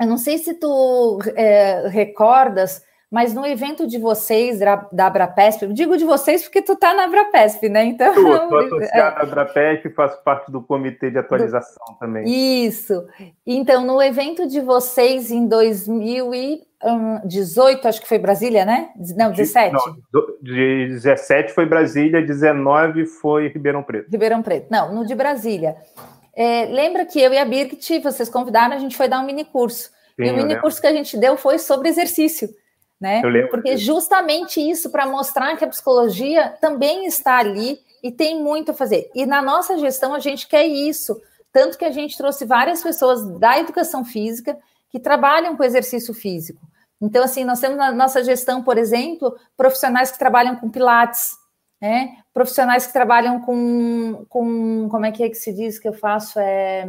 [0.00, 2.82] Eu não sei se tu é, recordas
[3.12, 7.04] mas no evento de vocês, da Abrapesp, eu digo de vocês porque tu tá na
[7.04, 7.84] Abrapesp, né?
[7.84, 8.08] Então.
[8.08, 11.98] Estou associada à Abrapesp e faço parte do comitê de atualização do...
[11.98, 12.24] também.
[12.64, 13.06] Isso.
[13.46, 18.88] Então, no evento de vocês em 2018, acho que foi Brasília, né?
[19.14, 19.74] Não, 17.
[19.74, 19.98] Não,
[20.42, 24.08] 17 foi Brasília, 19 foi Ribeirão Preto.
[24.10, 24.68] Ribeirão Preto.
[24.70, 25.76] Não, no de Brasília.
[26.34, 29.44] É, lembra que eu e a Birgit, vocês convidaram, a gente foi dar um mini
[29.44, 29.90] curso.
[30.16, 32.48] Sim, e o mini curso que a gente deu foi sobre exercício
[33.02, 33.20] né?
[33.48, 38.74] Porque justamente isso para mostrar que a psicologia também está ali e tem muito a
[38.74, 39.10] fazer.
[39.12, 41.20] E na nossa gestão a gente quer isso,
[41.52, 44.56] tanto que a gente trouxe várias pessoas da educação física
[44.88, 46.60] que trabalham com exercício físico.
[47.00, 51.32] Então, assim, nós temos na nossa gestão, por exemplo, profissionais que trabalham com pilates,
[51.80, 52.18] né?
[52.32, 56.38] Profissionais que trabalham com, com como é que é que se diz que eu faço?
[56.38, 56.86] É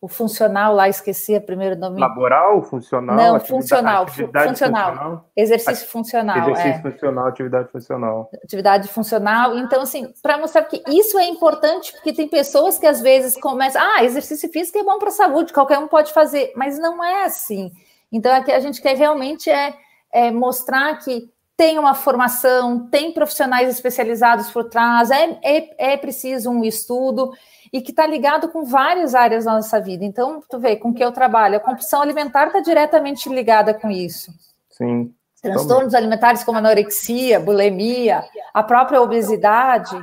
[0.00, 2.00] o funcional lá, esqueci a primeiro nome.
[2.00, 3.16] Laboral, funcional?
[3.16, 6.50] Não, atividade, funcional, atividade funcional, funcional, exercício funcional.
[6.50, 6.92] Exercício é.
[6.92, 8.30] funcional, atividade funcional.
[8.44, 9.58] Atividade funcional.
[9.58, 13.82] Então, assim, para mostrar que isso é importante, porque tem pessoas que às vezes começam,
[13.82, 17.24] ah, exercício físico é bom para a saúde, qualquer um pode fazer, mas não é
[17.24, 17.72] assim.
[18.12, 19.74] Então, aqui a gente quer realmente é,
[20.12, 26.50] é mostrar que tem uma formação, tem profissionais especializados por trás, é, é, é preciso
[26.50, 27.32] um estudo
[27.72, 30.04] e que está ligado com várias áreas da nossa vida.
[30.04, 34.32] Então, tu vê, com que eu trabalho, a compulsão alimentar está diretamente ligada com isso.
[34.70, 35.12] Sim.
[35.42, 39.96] Transtornos alimentares como anorexia, bulimia, a própria obesidade,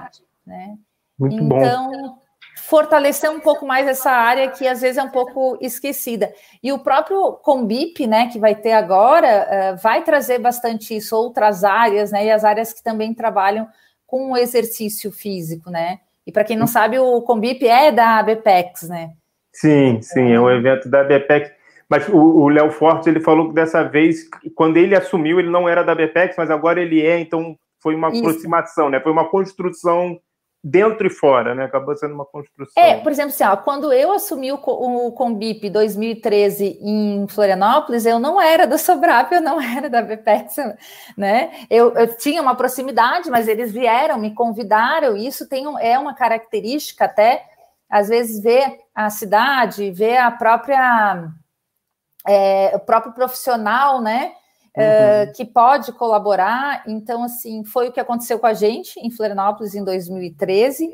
[0.46, 0.76] né?
[1.18, 2.18] Muito então, bom.
[2.56, 6.34] fortalecer um pouco mais essa área que às vezes é um pouco esquecida.
[6.62, 11.64] E o próprio Combip, né, que vai ter agora, uh, vai trazer bastante isso, outras
[11.64, 13.68] áreas, né, e as áreas que também trabalham
[14.06, 16.00] com o exercício físico, né?
[16.26, 19.12] E para quem não sabe, o Combip é da BPEX, né?
[19.54, 21.52] Sim, sim, é um evento da BPEX.
[21.88, 25.84] Mas o Léo Forte ele falou que dessa vez, quando ele assumiu, ele não era
[25.84, 28.20] da BPEX, mas agora ele é, então foi uma Isso.
[28.20, 29.00] aproximação, né?
[29.00, 30.20] Foi uma construção
[30.68, 31.66] dentro e fora, né?
[31.66, 32.84] Acabou sendo uma construção.
[32.84, 38.18] É, por exemplo, assim, ó, quando eu assumi o, o Combip 2013 em Florianópolis, eu
[38.18, 40.56] não era da Sobrap, eu não era da BPEX,
[41.16, 41.52] né?
[41.70, 46.00] Eu, eu, tinha uma proximidade, mas eles vieram, me convidaram, e isso tem um, é
[46.00, 47.46] uma característica até,
[47.88, 51.30] às vezes, ver a cidade, ver a própria
[52.28, 54.34] é, o próprio profissional, né?
[54.78, 54.84] Uhum.
[55.30, 56.84] Uh, que pode colaborar.
[56.86, 60.94] Então, assim, foi o que aconteceu com a gente em Florianópolis em 2013.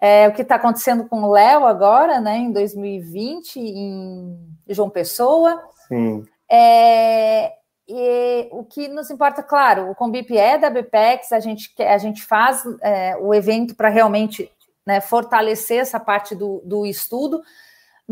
[0.00, 4.36] É, o que está acontecendo com o Léo agora, né, em 2020, em
[4.68, 5.62] João Pessoa.
[5.86, 6.26] Sim.
[6.50, 7.52] É,
[7.88, 12.22] e o que nos importa, claro, o Combip é da BPEX, a gente, a gente
[12.22, 14.50] faz é, o evento para realmente
[14.86, 17.42] né, fortalecer essa parte do, do estudo,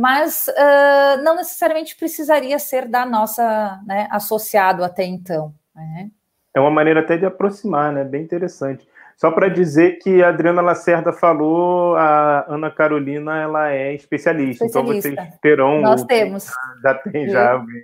[0.00, 5.52] mas uh, não necessariamente precisaria ser da nossa né, associado até então.
[5.76, 6.08] Né?
[6.56, 8.02] É uma maneira até de aproximar, né?
[8.02, 8.88] Bem interessante.
[9.14, 15.08] Só para dizer que a Adriana Lacerda falou, a Ana Carolina ela é especialista, especialista.
[15.10, 15.82] então vocês terão.
[15.82, 16.46] Nós temos.
[16.82, 17.82] Já, tem já alguém?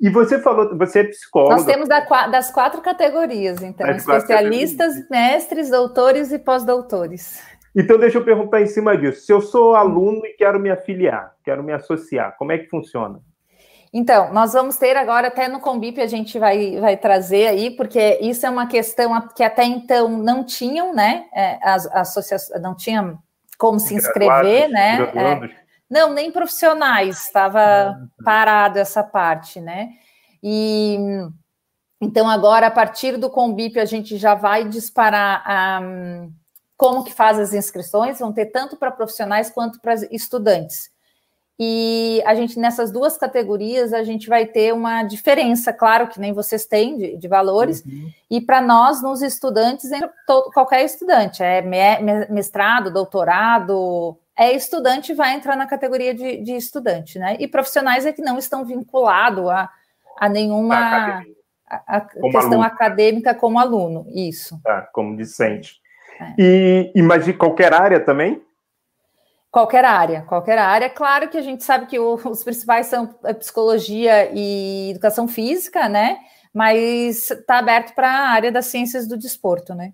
[0.00, 1.56] E você falou, você é psicóloga.
[1.56, 5.10] Nós temos das quatro categorias, então, das especialistas, categorias.
[5.10, 7.57] mestres, doutores e pós-doutores.
[7.78, 9.24] Então, deixa eu perguntar em cima disso.
[9.24, 13.20] Se eu sou aluno e quero me afiliar, quero me associar, como é que funciona?
[13.92, 18.18] Então, nós vamos ter agora, até no Combip a gente vai, vai trazer aí, porque
[18.20, 21.26] isso é uma questão que até então não tinham, né?
[21.32, 23.16] É, as associações não tinham
[23.56, 25.00] como se inscrever, né?
[25.14, 25.50] É,
[25.88, 28.24] não, nem profissionais, estava ah, tá.
[28.24, 29.90] parado essa parte, né?
[30.42, 30.98] E
[32.00, 35.80] então agora, a partir do Combip, a gente já vai disparar a.
[35.80, 36.32] Um,
[36.78, 40.90] como que faz as inscrições, vão ter tanto para profissionais quanto para estudantes.
[41.60, 46.32] E a gente, nessas duas categorias, a gente vai ter uma diferença, claro, que nem
[46.32, 48.08] vocês têm de, de valores, uhum.
[48.30, 49.90] e para nós, nos estudantes,
[50.24, 51.60] todo, qualquer estudante, é
[52.30, 57.36] mestrado, doutorado, é estudante, vai entrar na categoria de, de estudante, né?
[57.40, 59.68] E profissionais é que não estão vinculados a,
[60.16, 61.24] a nenhuma
[61.68, 62.62] a, a questão aluno.
[62.62, 64.60] acadêmica como aluno, isso.
[64.62, 65.80] Tá, como discente.
[66.20, 66.34] É.
[66.38, 68.42] E, e mas de qualquer área também?
[69.50, 70.90] Qualquer área, qualquer área.
[70.90, 73.06] Claro que a gente sabe que os principais são
[73.38, 76.18] psicologia e educação física, né?
[76.52, 79.92] Mas está aberto para a área das ciências do desporto, né?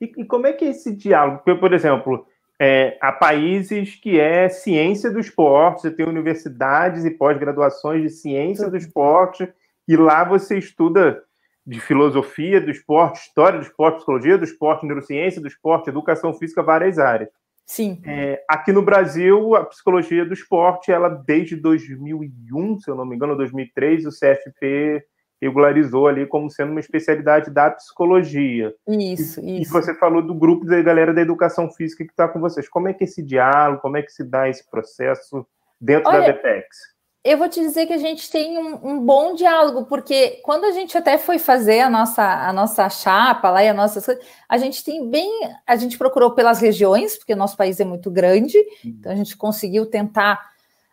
[0.00, 1.38] E, e, como é que é esse diálogo?
[1.38, 2.24] Porque, por exemplo,
[2.60, 8.70] é, há países que é ciência do esporte, você tem universidades e pós-graduações de ciência
[8.70, 9.52] do esporte,
[9.88, 11.22] e lá você estuda
[11.68, 16.62] de filosofia do esporte, história do esporte, psicologia do esporte, neurociência do esporte, educação física,
[16.62, 17.28] várias áreas.
[17.66, 18.00] Sim.
[18.06, 23.14] É, aqui no Brasil, a psicologia do esporte, ela desde 2001, se eu não me
[23.14, 25.04] engano, 2003, o CFP
[25.42, 28.74] regularizou ali como sendo uma especialidade da psicologia.
[28.88, 29.70] Isso, e, isso.
[29.70, 32.66] E você falou do grupo da galera da educação física que está com vocês.
[32.66, 35.46] Como é que esse diálogo, como é que se dá esse processo
[35.78, 36.97] dentro Olha, da DPEX?
[37.28, 40.72] Eu vou te dizer que a gente tem um, um, bom diálogo, porque quando a
[40.72, 44.82] gente até foi fazer a nossa, a nossa chapa lá e a nossa a gente
[44.82, 45.30] tem bem,
[45.66, 48.96] a gente procurou pelas regiões, porque o nosso país é muito grande, uhum.
[48.98, 50.40] então a gente conseguiu tentar,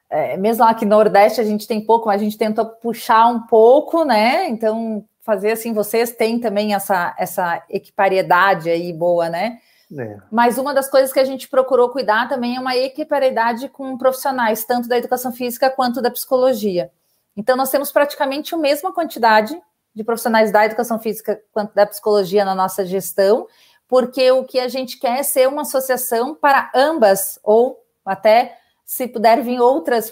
[0.09, 3.27] é, mesmo lá aqui no Nordeste a gente tem pouco, mas a gente tentou puxar
[3.27, 4.49] um pouco, né?
[4.49, 9.59] Então, fazer assim, vocês têm também essa, essa equipariedade aí boa, né?
[9.97, 10.17] É.
[10.31, 14.65] Mas uma das coisas que a gente procurou cuidar também é uma equiparidade com profissionais,
[14.65, 16.91] tanto da educação física quanto da psicologia.
[17.37, 19.59] Então, nós temos praticamente a mesma quantidade
[19.93, 23.47] de profissionais da educação física quanto da psicologia na nossa gestão,
[23.87, 29.07] porque o que a gente quer é ser uma associação para ambas, ou até se
[29.07, 30.11] puder vir outras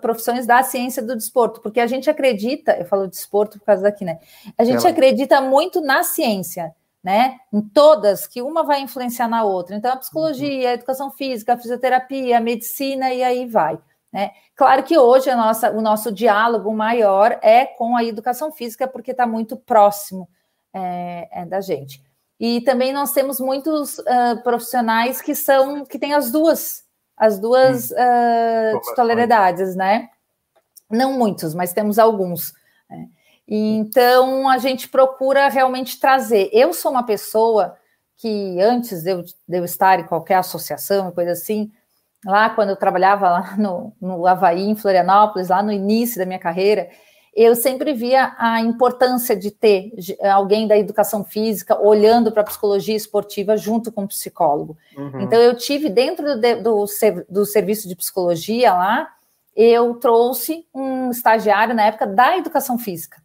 [0.00, 4.04] profissões da ciência do desporto, porque a gente acredita, eu falo desporto por causa daqui,
[4.04, 4.18] né?
[4.58, 7.38] A gente acredita muito na ciência né?
[7.52, 9.74] Em todas, que uma vai influenciar na outra.
[9.74, 13.78] Então, a psicologia, a educação física, a fisioterapia, a medicina e aí vai.
[14.12, 14.30] Né?
[14.54, 19.26] Claro que hoje nossa, o nosso diálogo maior é com a educação física, porque está
[19.26, 20.28] muito próximo
[20.72, 22.02] é, é da gente.
[22.38, 26.82] E também nós temos muitos uh, profissionais que são que têm as duas
[27.16, 30.08] as duas uh, titularidades, né?
[30.90, 32.52] Não muitos, mas temos alguns.
[33.54, 36.48] Então a gente procura realmente trazer.
[36.54, 37.76] Eu sou uma pessoa
[38.16, 41.70] que antes de eu, de eu estar em qualquer associação, coisa assim,
[42.24, 46.38] lá quando eu trabalhava lá no, no Havaí, em Florianópolis, lá no início da minha
[46.38, 46.88] carreira,
[47.36, 49.92] eu sempre via a importância de ter
[50.32, 54.78] alguém da educação física olhando para a psicologia esportiva junto com o psicólogo.
[54.96, 55.20] Uhum.
[55.20, 56.86] Então, eu tive dentro do, do,
[57.28, 59.08] do, serviço de psicologia lá,
[59.54, 63.21] eu trouxe um estagiário na época da educação física.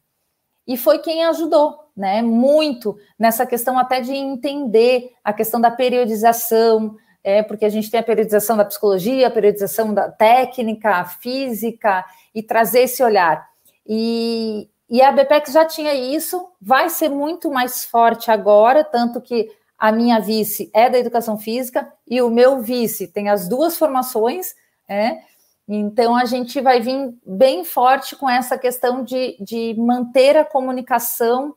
[0.68, 6.96] E foi quem ajudou, né, muito nessa questão até de entender a questão da periodização,
[7.24, 12.06] é, porque a gente tem a periodização da psicologia, a periodização da técnica, a física,
[12.36, 13.48] e trazer esse olhar.
[13.86, 19.50] E, e a BPEX já tinha isso, vai ser muito mais forte agora, tanto que
[19.78, 24.56] a minha vice é da educação física e o meu vice tem as duas formações,
[24.90, 25.22] né?
[25.68, 31.54] Então a gente vai vir bem forte com essa questão de, de manter a comunicação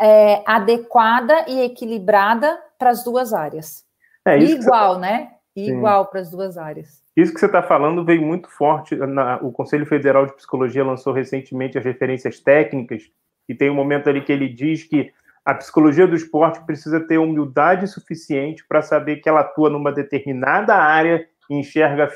[0.00, 3.84] é, adequada e equilibrada para as duas áreas.
[4.26, 5.32] É, Igual, né?
[5.54, 7.02] Igual para as duas áreas.
[7.16, 8.96] Isso que você está falando veio muito forte.
[8.96, 13.04] Na, o Conselho Federal de Psicologia lançou recentemente as referências técnicas,
[13.48, 15.12] e tem um momento ali que ele diz que
[15.44, 20.74] a psicologia do esporte precisa ter humildade suficiente para saber que ela atua numa determinada
[20.74, 22.10] área enxerga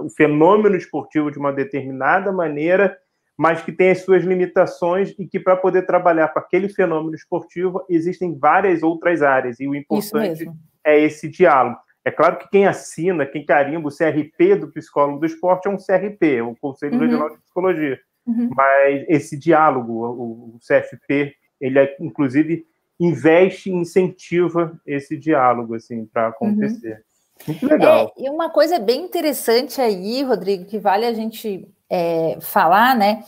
[0.00, 2.96] o fenômeno esportivo de uma determinada maneira,
[3.36, 7.84] mas que tem as suas limitações e que para poder trabalhar com aquele fenômeno esportivo
[7.88, 10.50] existem várias outras áreas e o importante
[10.84, 11.78] é esse diálogo.
[12.04, 15.76] É claro que quem assina, quem carimba o CRP do psicólogo do esporte é um
[15.76, 17.00] CRP, o Conselho uhum.
[17.00, 18.00] Regional de Psicologia.
[18.24, 18.50] Uhum.
[18.54, 22.64] Mas esse diálogo, o, CFP, ele é, inclusive
[22.98, 26.94] investe e incentiva esse diálogo assim para acontecer.
[26.94, 27.15] Uhum.
[27.46, 28.12] Muito legal.
[28.16, 33.24] É, e uma coisa bem interessante aí, Rodrigo, que vale a gente é, falar, né?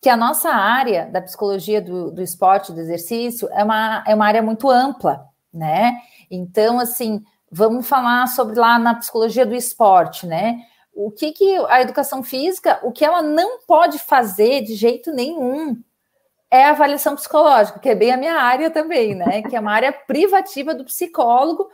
[0.00, 4.26] Que a nossa área da psicologia do, do esporte, do exercício, é uma, é uma
[4.26, 5.98] área muito ampla, né?
[6.30, 7.22] Então, assim,
[7.54, 10.62] Vamos falar sobre lá na psicologia do esporte, né?
[10.94, 15.76] O que, que a educação física, o que ela não pode fazer de jeito nenhum
[16.50, 19.42] é a avaliação psicológica, que é bem a minha área também, né?
[19.42, 21.68] Que é uma área privativa do psicólogo.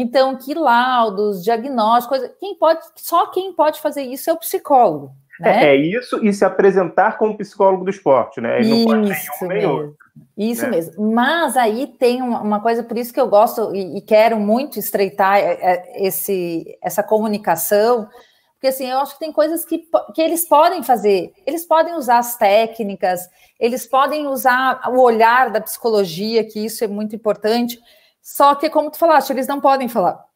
[0.00, 5.10] Então, que laudos, diagnósticos, quem pode, só quem pode fazer isso é o psicólogo.
[5.40, 5.64] Né?
[5.64, 8.60] É, é isso e se apresentar como psicólogo do esporte, né?
[8.60, 9.96] Ele não isso pode nenhum outro.
[10.36, 10.70] Isso né?
[10.70, 11.12] mesmo.
[11.12, 15.38] Mas aí tem uma coisa, por isso que eu gosto e, e quero muito estreitar
[15.38, 18.08] é, é, esse, essa comunicação,
[18.52, 19.82] porque assim, eu acho que tem coisas que,
[20.14, 21.32] que eles podem fazer.
[21.44, 23.20] Eles podem usar as técnicas,
[23.58, 27.80] eles podem usar o olhar da psicologia, que isso é muito importante.
[28.22, 30.26] Só que, como tu falaste, eles não podem falar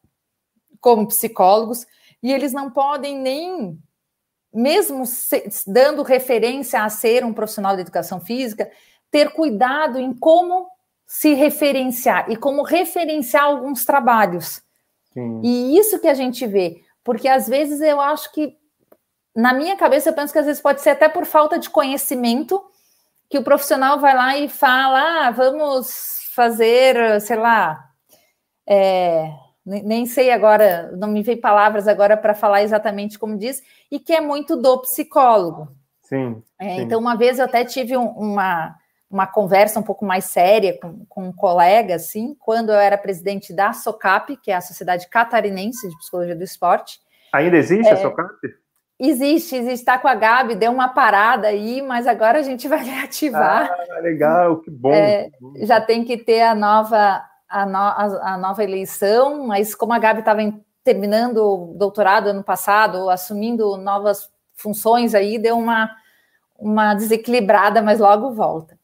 [0.83, 1.87] como psicólogos
[2.21, 3.79] e eles não podem nem,
[4.53, 8.69] mesmo se, dando referência a ser um profissional de educação física,
[9.09, 10.67] ter cuidado em como
[11.07, 14.61] se referenciar e como referenciar alguns trabalhos.
[15.13, 15.41] Sim.
[15.43, 18.57] E isso que a gente vê, porque às vezes eu acho que,
[19.35, 22.61] na minha cabeça, eu penso que às vezes pode ser até por falta de conhecimento
[23.29, 27.89] que o profissional vai lá e fala: ah, vamos fazer, sei lá,
[28.67, 29.29] é,
[29.65, 33.61] nem sei agora, não me veio palavras agora para falar exatamente como diz,
[33.91, 35.69] e que é muito do psicólogo.
[36.01, 36.81] Sim, é, sim.
[36.81, 38.75] Então, uma vez eu até tive um, uma,
[39.09, 43.53] uma conversa um pouco mais séria com, com um colega, assim, quando eu era presidente
[43.53, 46.99] da SOCAP, que é a Sociedade Catarinense de Psicologia do Esporte.
[47.31, 48.35] Ainda existe é, a SOCAP?
[49.05, 52.81] Existe, existe, está com a Gabi, deu uma parada aí, mas agora a gente vai
[52.81, 53.69] reativar.
[53.91, 54.93] Ah, legal, que bom.
[54.93, 59.91] É, já tem que ter a nova, a, no, a, a nova eleição, mas como
[59.91, 60.39] a Gabi estava
[60.85, 65.91] terminando o doutorado ano passado, assumindo novas funções aí, deu uma,
[66.57, 68.79] uma desequilibrada, mas logo volta.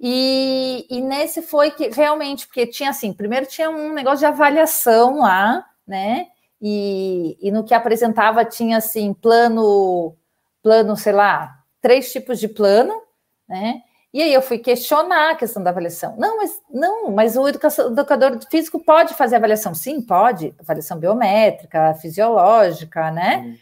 [0.00, 5.18] E, e nesse foi que realmente, porque tinha assim, primeiro tinha um negócio de avaliação
[5.18, 6.28] lá, né?
[6.64, 10.16] E, e no que apresentava tinha assim, plano,
[10.62, 13.02] plano, sei lá, três tipos de plano,
[13.48, 13.82] né?
[14.14, 16.14] E aí eu fui questionar a questão da avaliação.
[16.18, 19.74] Não, mas não, mas o educador físico pode fazer avaliação?
[19.74, 20.54] Sim, pode.
[20.58, 23.38] Avaliação biométrica, fisiológica, né?
[23.38, 23.56] Hum.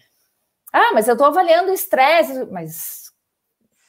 [0.73, 2.45] Ah, mas eu estou avaliando o estresse.
[2.47, 3.13] Mas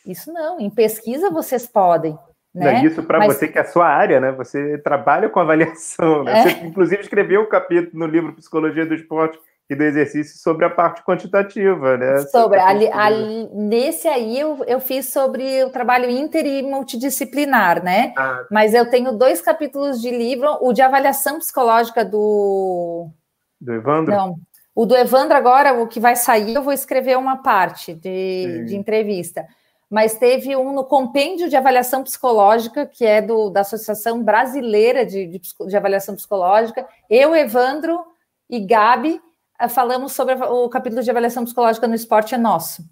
[0.06, 2.18] isso não, em pesquisa vocês podem.
[2.54, 2.84] Né?
[2.84, 3.36] Isso para Mas...
[3.36, 4.32] você que é a sua área, né?
[4.34, 6.40] Você trabalha com avaliação, né?
[6.40, 6.44] É.
[6.44, 9.40] Você, inclusive, escreveu um capítulo no livro Psicologia do Esporte
[9.70, 12.20] e do exercício sobre a parte quantitativa, né?
[12.24, 18.14] Sobre, ali, ali, nesse aí eu, eu fiz sobre o trabalho inter e multidisciplinar, né?
[18.18, 18.44] Ah.
[18.52, 23.08] Mas eu tenho dois capítulos de livro, o de avaliação psicológica do...
[23.62, 24.14] Do Evandro?
[24.14, 24.36] Não,
[24.76, 28.76] o do Evandro agora, o que vai sair, eu vou escrever uma parte de, de
[28.76, 29.46] entrevista.
[29.92, 35.28] Mas teve um no compêndio de avaliação psicológica, que é do, da Associação Brasileira de,
[35.28, 36.88] de, de Avaliação Psicológica.
[37.10, 38.02] Eu, Evandro
[38.50, 39.22] e Gabi,
[39.60, 42.86] eh, falamos sobre o capítulo de avaliação psicológica no esporte é nosso.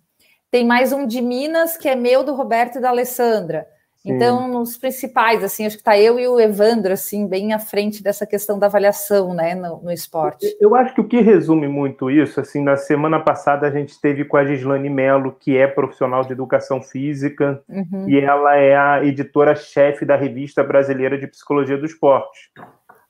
[0.51, 3.65] Tem mais um de Minas, que é meu, do Roberto e da Alessandra.
[4.01, 4.13] Sim.
[4.13, 8.01] Então, nos principais, assim, acho que está eu e o Evandro, assim, bem à frente
[8.01, 10.45] dessa questão da avaliação, né, no, no, esporte.
[10.59, 14.23] Eu acho que o que resume muito isso, assim, na semana passada a gente teve
[14.23, 18.07] com a Gislane Mello, que é profissional de educação física, uhum.
[18.07, 22.51] e ela é a editora-chefe da Revista Brasileira de Psicologia do Esporte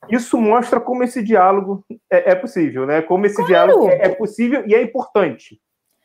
[0.09, 3.01] isso mostra como esse diálogo é, é possível, né?
[3.01, 3.47] Como esse claro.
[3.47, 5.59] diálogo é, é, possível e é importante.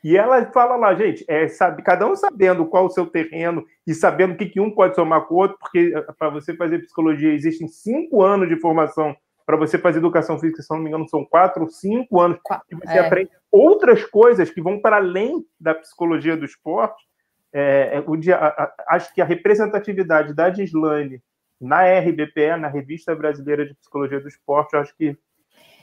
[0.05, 3.93] E ela fala lá, gente, é, sabe, cada um sabendo qual o seu terreno e
[3.95, 6.77] sabendo o que, que um pode somar com o outro, porque eh, para você fazer
[6.83, 11.09] psicologia existem cinco anos de formação para você fazer educação física, se não me engano,
[11.09, 12.37] são quatro ou cinco anos,
[12.69, 12.99] e você é.
[12.99, 17.03] aprende outras coisas que vão para além da psicologia do esporte.
[17.51, 21.19] É, é o dia, a, a, acho que a representatividade da Gislaine
[21.59, 25.17] na RBPE, na Revista Brasileira de Psicologia do Esporte, eu acho que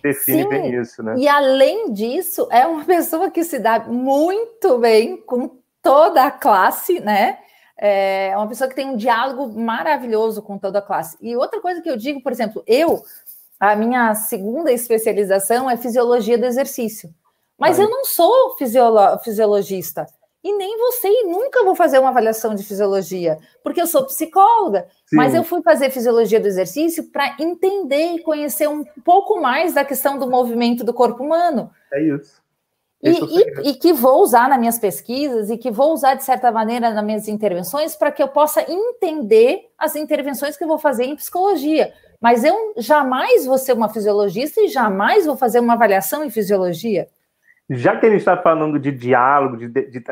[0.03, 1.15] define Sim, bem isso, né?
[1.17, 7.01] E além disso, é uma pessoa que se dá muito bem com toda a classe,
[7.01, 7.39] né?
[7.77, 11.17] É uma pessoa que tem um diálogo maravilhoso com toda a classe.
[11.21, 13.03] E outra coisa que eu digo, por exemplo, eu,
[13.59, 17.13] a minha segunda especialização é fisiologia do exercício.
[17.59, 17.87] Mas Ai.
[17.87, 20.07] eu não sou fisiolo fisiologista
[20.43, 24.87] e nem você e nunca vou fazer uma avaliação de fisiologia, porque eu sou psicóloga,
[25.07, 25.17] Sim.
[25.17, 29.85] mas eu fui fazer fisiologia do exercício para entender e conhecer um pouco mais da
[29.85, 31.71] questão do movimento do corpo humano.
[31.93, 32.43] É isso.
[33.05, 36.53] E, e, e, que vou usar nas minhas pesquisas e que vou usar, de certa
[36.53, 41.05] maneira, nas minhas intervenções para que eu possa entender as intervenções que eu vou fazer
[41.05, 41.93] em psicologia.
[42.21, 47.09] Mas eu jamais vou ser uma fisiologista e jamais vou fazer uma avaliação em fisiologia
[47.75, 50.07] já que a gente está falando de diálogo, de, de, de,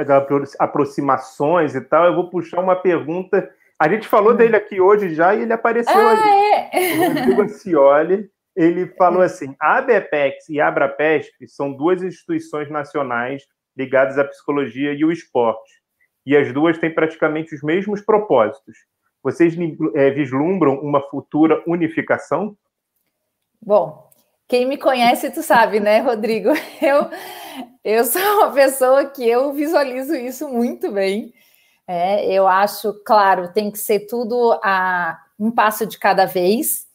[0.59, 3.51] aproximações e tal, eu vou puxar uma pergunta.
[3.79, 4.37] A gente falou hum.
[4.37, 6.71] dele aqui hoje já e ele apareceu ah, ali.
[6.73, 6.95] É?
[6.95, 13.45] O Rodrigo Ancioli, ele falou assim: a ABEPEX e a Abrapesp são duas instituições nacionais
[13.77, 15.81] ligadas à psicologia e o esporte.
[16.27, 18.77] E as duas têm praticamente os mesmos propósitos.
[19.23, 19.57] Vocês
[19.95, 22.57] é, vislumbram uma futura unificação?
[23.61, 24.10] Bom,
[24.51, 26.51] quem me conhece, tu sabe, né, Rodrigo?
[26.83, 27.09] Eu,
[27.85, 31.33] eu sou uma pessoa que eu visualizo isso muito bem.
[31.87, 36.87] É, eu acho, claro, tem que ser tudo a um passo de cada vez,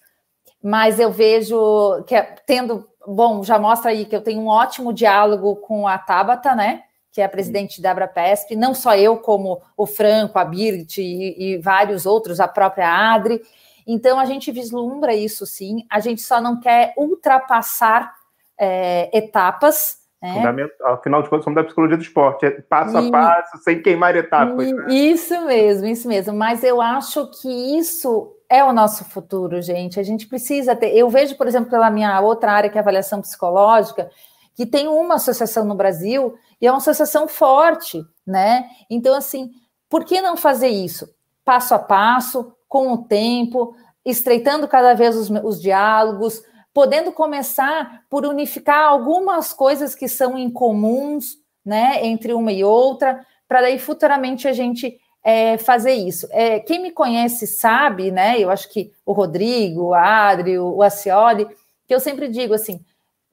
[0.62, 4.93] mas eu vejo que é, tendo, bom, já mostra aí que eu tenho um ótimo
[4.93, 6.84] diálogo com a Tabata, né?
[7.12, 11.53] Que é a presidente da Abrapesp, não só eu, como o Franco, a Birgit e,
[11.53, 13.41] e vários outros, a própria Adri.
[13.86, 18.13] Então, a gente vislumbra isso sim, a gente só não quer ultrapassar
[18.57, 19.99] é, etapas.
[20.21, 20.41] Né?
[20.83, 24.15] Afinal de contas, somos da psicologia do esporte, é passo e, a passo, sem queimar
[24.15, 24.71] etapas.
[24.71, 24.93] Né?
[24.93, 26.33] Isso mesmo, isso mesmo.
[26.33, 29.99] Mas eu acho que isso é o nosso futuro, gente.
[29.99, 30.95] A gente precisa ter.
[30.95, 34.09] Eu vejo, por exemplo, pela minha outra área, que é avaliação psicológica,
[34.55, 38.65] que tem uma associação no Brasil e é uma associação forte, né?
[38.89, 39.51] Então, assim,
[39.89, 41.13] por que não fazer isso?
[41.43, 43.73] Passo a passo, com o tempo,
[44.03, 51.38] estreitando cada vez os, os diálogos, podendo começar por unificar algumas coisas que são incomuns,
[51.63, 56.28] né, entre uma e outra, para daí futuramente a gente é, fazer isso.
[56.32, 60.84] É, quem me conhece sabe, né, eu acho que o Rodrigo, o Adri, o, o
[60.84, 61.47] Acioli,
[61.88, 62.84] que eu sempre digo assim,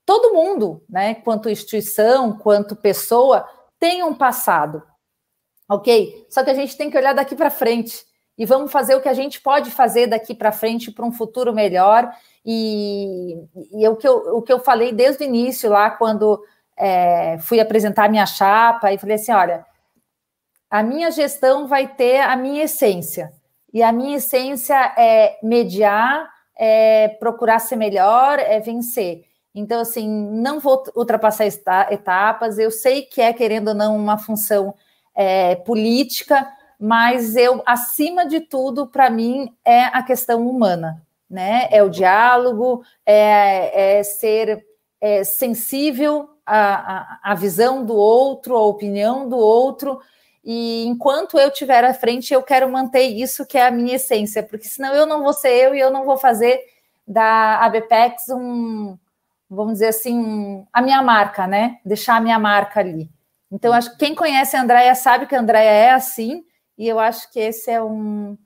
[0.06, 3.44] todo mundo, né, quanto instituição, quanto pessoa,
[3.80, 4.84] tem um passado,
[5.68, 6.28] ok?
[6.30, 9.08] Só que a gente tem que olhar daqui para frente e vamos fazer o que
[9.08, 12.10] a gente pode fazer daqui para frente para um futuro melhor.
[12.44, 13.36] E,
[13.72, 16.42] e o, que eu, o que eu falei desde o início, lá quando
[16.76, 19.64] é, fui apresentar minha chapa, e falei assim: olha,
[20.70, 23.32] a minha gestão vai ter a minha essência.
[23.72, 26.28] E a minha essência é mediar,
[26.58, 29.24] é procurar ser melhor, é vencer.
[29.54, 31.46] Então, assim, não vou ultrapassar
[31.90, 32.58] etapas.
[32.58, 34.74] Eu sei que é, querendo ou não, uma função
[35.14, 36.46] é, política,
[36.84, 41.68] mas eu, acima de tudo, para mim, é a questão humana, né?
[41.70, 44.66] É o diálogo, é, é ser
[45.00, 50.00] é, sensível à, à, à visão do outro, à opinião do outro,
[50.44, 54.42] e enquanto eu estiver à frente, eu quero manter isso que é a minha essência,
[54.42, 56.60] porque senão eu não vou ser eu e eu não vou fazer
[57.06, 58.98] da ABPEX um,
[59.48, 61.78] vamos dizer assim, a minha marca, né?
[61.84, 63.08] Deixar a minha marca ali.
[63.52, 66.44] Então, acho que quem conhece a Andréia sabe que a Andréia é assim,
[66.76, 68.36] e eu acho que esse é um,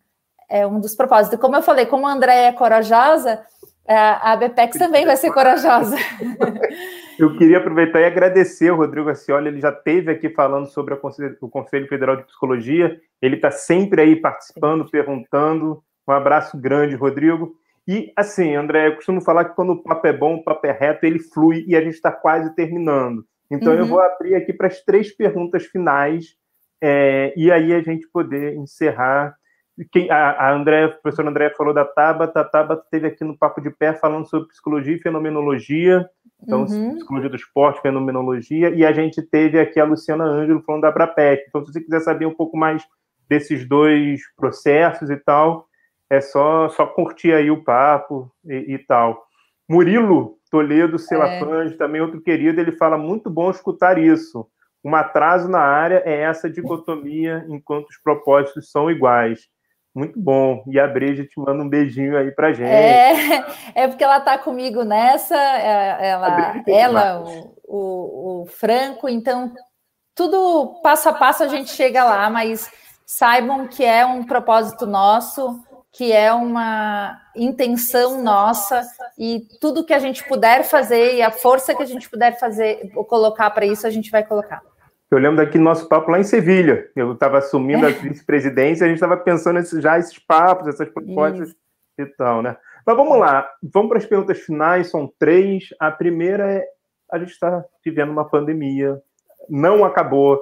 [0.48, 1.38] é um dos propósitos.
[1.40, 3.44] Como eu falei, como a Andréia é corajosa,
[3.88, 5.96] a BPEX também vai ser corajosa.
[7.18, 11.48] Eu queria aproveitar e agradecer o Rodrigo Acioli, ele já esteve aqui falando sobre o
[11.48, 15.82] Conselho Federal de Psicologia, ele está sempre aí participando, perguntando.
[16.06, 17.54] Um abraço grande, Rodrigo.
[17.88, 20.72] E assim, André, eu costumo falar que quando o papo é bom, o papo é
[20.72, 23.24] reto, ele flui e a gente está quase terminando.
[23.50, 23.78] Então uhum.
[23.78, 26.36] eu vou abrir aqui para as três perguntas finais
[26.88, 29.34] é, e aí a gente poder encerrar.
[29.90, 33.36] Quem, a, a, André, a professora André falou da Tabata, a Tabata esteve aqui no
[33.36, 36.08] Papo de Pé falando sobre psicologia e fenomenologia,
[36.40, 36.94] então uhum.
[36.94, 41.44] psicologia do esporte, fenomenologia, e a gente teve aqui a Luciana Ângelo falando da Abrapet.
[41.48, 42.84] Então, se você quiser saber um pouco mais
[43.28, 45.66] desses dois processos e tal,
[46.08, 49.26] é só, só curtir aí o papo e, e tal.
[49.68, 51.76] Murilo Toledo Selafange, é.
[51.76, 54.46] também outro querido, ele fala muito bom escutar isso.
[54.86, 59.48] Um atraso na área é essa dicotomia enquanto os propósitos são iguais.
[59.92, 60.62] Muito bom.
[60.68, 62.70] E a Breja te manda um beijinho aí pra gente.
[62.70, 69.52] É, é porque ela tá comigo nessa, é, ela, ela o, o, o Franco, então
[70.14, 72.70] tudo passo a passo a gente chega lá, mas
[73.04, 78.86] saibam que é um propósito nosso que é uma intenção nossa
[79.18, 82.92] e tudo que a gente puder fazer e a força que a gente puder fazer,
[83.08, 84.62] colocar para isso, a gente vai colocar.
[85.10, 86.90] Eu lembro daqui nosso papo lá em Sevilha.
[86.96, 87.90] Eu estava assumindo é.
[87.90, 91.56] a vice-presidência, a gente estava pensando nesse, já esses papos, essas propostas isso.
[91.98, 92.56] e tal, né?
[92.84, 95.68] Mas vamos lá, vamos para as perguntas finais, são três.
[95.78, 96.64] A primeira é:
[97.10, 99.00] a gente está vivendo uma pandemia,
[99.48, 100.40] não acabou.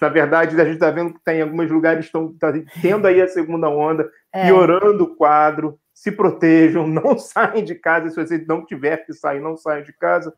[0.00, 3.28] Na verdade, a gente está vendo que tem alguns lugares estão tá tendo aí a
[3.28, 4.46] segunda onda, é.
[4.46, 5.78] piorando o quadro.
[5.92, 8.08] Se protejam, não saem de casa.
[8.08, 10.34] Se você não tiver que sair, não saiam de casa.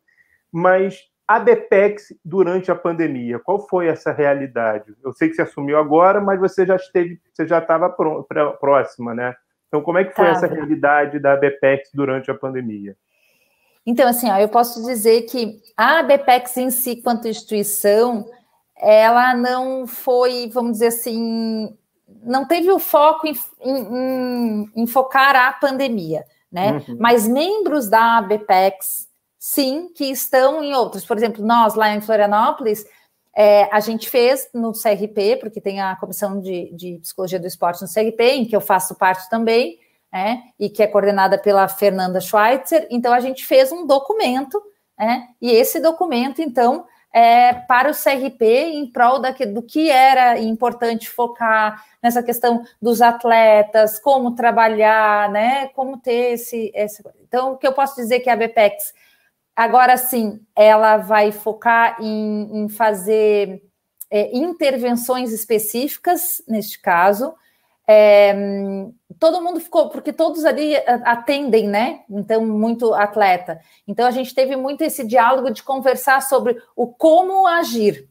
[0.51, 4.95] Mas a BPEX durante a pandemia, qual foi essa realidade?
[5.03, 7.89] Eu sei que você assumiu agora, mas você já esteve, você já estava
[8.59, 9.35] próxima, né?
[9.67, 12.95] Então, como é que foi essa realidade da BPEX durante a pandemia?
[13.85, 18.25] Então, assim, ó, eu posso dizer que a BPEX em si, quanto instituição,
[18.77, 21.75] ela não foi, vamos dizer assim,
[22.23, 26.83] não teve o foco em, em, em focar a pandemia, né?
[26.87, 26.97] Uhum.
[26.99, 29.06] Mas membros da BPEX,
[29.47, 31.05] sim, que estão em outros.
[31.05, 32.85] Por exemplo, nós lá em Florianópolis,
[33.33, 37.81] é, a gente fez no CRP, porque tem a Comissão de, de Psicologia do Esporte
[37.81, 39.79] no CRP, em que eu faço parte também,
[40.11, 42.87] né, e que é coordenada pela Fernanda Schweitzer.
[42.91, 44.61] Então, a gente fez um documento,
[44.99, 50.37] né, e esse documento, então, é para o CRP em prol da, do que era
[50.39, 57.01] importante focar nessa questão dos atletas, como trabalhar, né, como ter esse, esse...
[57.25, 58.93] Então, o que eu posso dizer que a BPEX,
[59.57, 63.63] agora sim, ela vai focar em, em fazer
[64.09, 67.33] é, intervenções específicas, neste caso,
[67.89, 68.35] é,
[69.17, 72.01] todo mundo ficou, porque todos ali atendem, né?
[72.09, 73.59] Então, muito atleta.
[73.87, 78.07] Então, a gente teve muito esse diálogo de conversar sobre o como agir.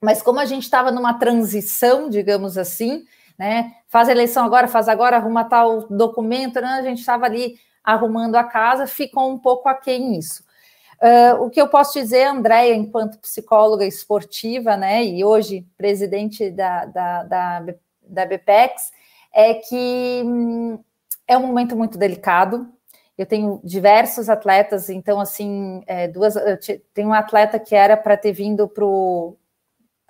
[0.00, 3.04] Mas como a gente estava numa transição, digamos assim,
[3.38, 3.72] né?
[3.88, 6.68] Faz a eleição agora, faz agora, arruma tal documento, né?
[6.68, 10.44] A gente estava ali arrumando a casa, ficou um pouco aquém isso.
[11.00, 16.84] Uh, o que eu posso dizer, Andréia, enquanto psicóloga esportiva, né, e hoje presidente da,
[16.84, 17.60] da, da
[18.02, 18.92] da BPEX
[19.32, 20.78] é que hum,
[21.26, 22.68] é um momento muito delicado.
[23.16, 26.34] Eu tenho diversos atletas, então, assim, é, duas.
[26.92, 29.36] Tem um atleta que era para ter vindo para o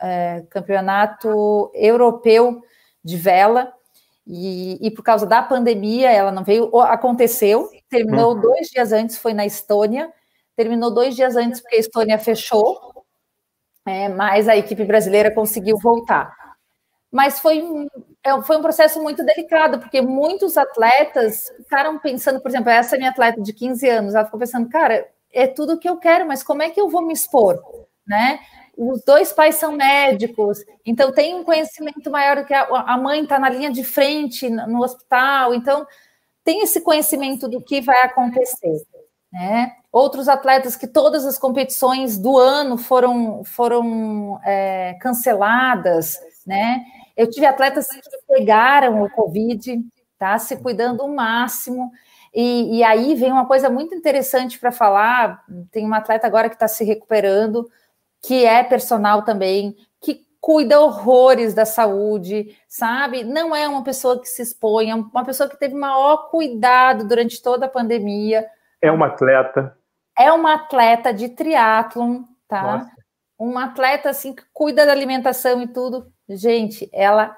[0.00, 2.62] é, campeonato europeu
[3.04, 3.72] de vela,
[4.26, 6.76] e, e, por causa da pandemia, ela não veio.
[6.80, 8.40] Aconteceu, terminou uhum.
[8.40, 10.12] dois dias antes, foi na Estônia,
[10.56, 13.04] terminou dois dias antes, porque a Estônia fechou,
[13.86, 16.32] é, mas a equipe brasileira conseguiu voltar
[17.12, 17.62] mas foi,
[18.24, 23.10] é, foi um processo muito delicado, porque muitos atletas ficaram pensando, por exemplo, essa minha
[23.10, 26.42] atleta de 15 anos, ela ficou pensando, cara, é tudo o que eu quero, mas
[26.42, 27.62] como é que eu vou me expor,
[28.06, 28.40] né?
[28.76, 33.22] Os dois pais são médicos, então tem um conhecimento maior do que a, a mãe
[33.22, 35.86] está na linha de frente no hospital, então
[36.42, 38.82] tem esse conhecimento do que vai acontecer,
[39.32, 39.72] né?
[39.92, 46.82] Outros atletas que todas as competições do ano foram, foram é, canceladas, né?
[47.16, 49.80] Eu tive atletas que pegaram o Covid,
[50.18, 50.38] tá?
[50.38, 51.92] Se cuidando o máximo.
[52.34, 55.44] E, e aí vem uma coisa muito interessante para falar.
[55.70, 57.70] Tem uma atleta agora que está se recuperando,
[58.22, 63.24] que é personal também, que cuida horrores da saúde, sabe?
[63.24, 67.42] Não é uma pessoa que se expõe, é uma pessoa que teve maior cuidado durante
[67.42, 68.48] toda a pandemia.
[68.80, 69.76] É uma atleta.
[70.18, 72.78] é uma atleta de triatlon, tá?
[72.78, 72.90] Nossa.
[73.38, 76.12] Uma atleta assim que cuida da alimentação e tudo.
[76.28, 77.36] Gente, ela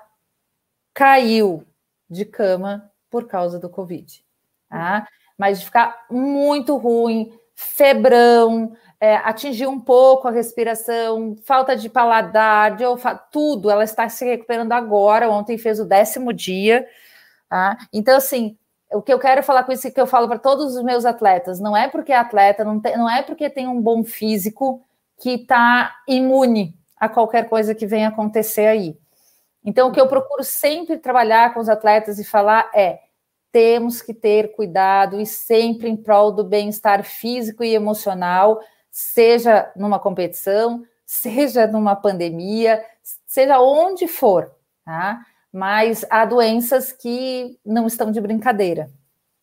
[0.93, 1.67] caiu
[2.09, 4.25] de cama por causa do Covid,
[4.69, 5.07] tá?
[5.39, 12.75] Mas de ficar muito ruim, febrão, é, atingiu um pouco a respiração, falta de paladar,
[12.75, 13.71] de olfato, tudo.
[13.71, 15.29] Ela está se recuperando agora.
[15.29, 16.89] Ontem fez o décimo dia.
[17.47, 17.77] Tá?
[17.93, 18.57] Então, assim,
[18.91, 21.61] o que eu quero falar com isso que eu falo para todos os meus atletas:
[21.61, 24.83] não é porque é atleta, não, tem, não é porque tem um bom físico
[25.21, 28.97] que está imune a qualquer coisa que venha acontecer aí.
[29.63, 33.01] Então, o que eu procuro sempre trabalhar com os atletas e falar é:
[33.53, 38.63] temos que ter cuidado e sempre em prol do bem-estar físico e emocional
[38.95, 42.81] seja numa competição, seja numa pandemia,
[43.27, 44.53] seja onde for,
[44.85, 45.21] tá?
[45.53, 48.89] Mas há doenças que não estão de brincadeira.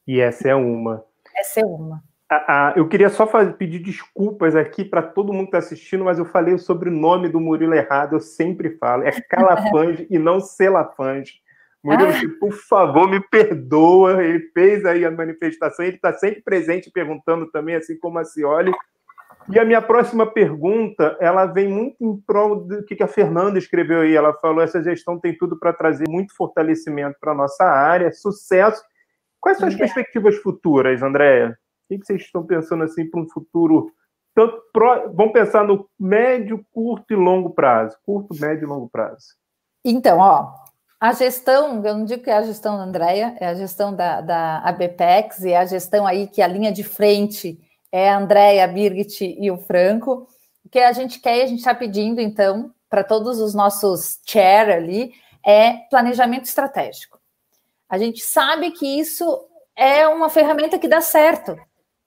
[0.07, 1.03] E essa é uma.
[1.35, 2.01] Essa é uma.
[2.29, 6.05] Ah, ah, eu queria só fazer, pedir desculpas aqui para todo mundo que está assistindo,
[6.05, 9.03] mas eu falei sobre o nome do Murilo errado, eu sempre falo.
[9.03, 11.41] É Calafange e não Celafange.
[11.83, 12.39] Murilo, ah.
[12.39, 14.23] por favor, me perdoa.
[14.23, 18.71] Ele fez aí a manifestação, ele está sempre presente perguntando também, assim como a Cioli.
[19.49, 24.01] E a minha próxima pergunta, ela vem muito em prol do que a Fernanda escreveu
[24.01, 24.15] aí.
[24.15, 28.83] Ela falou: essa gestão tem tudo para trazer muito fortalecimento para a nossa área, sucesso.
[29.39, 31.57] Quais são as perspectivas futuras, Andréia?
[31.89, 33.91] O que vocês estão pensando assim para um futuro?
[34.33, 35.11] Tanto pro...
[35.13, 37.97] Vamos pensar no médio, curto e longo prazo.
[38.05, 39.35] Curto, médio e longo prazo.
[39.83, 40.53] Então, ó,
[40.99, 44.21] a gestão, eu não digo que é a gestão da Andréia, é a gestão da,
[44.21, 47.59] da ABPEX e é a gestão aí que a linha de frente
[47.91, 50.27] é a Andréia, a Birgit e o Franco.
[50.65, 54.19] O que a gente quer e a gente está pedindo, então, para todos os nossos
[54.25, 55.13] chair ali,
[55.45, 57.19] é planejamento estratégico.
[57.89, 61.57] A gente sabe que isso é uma ferramenta que dá certo.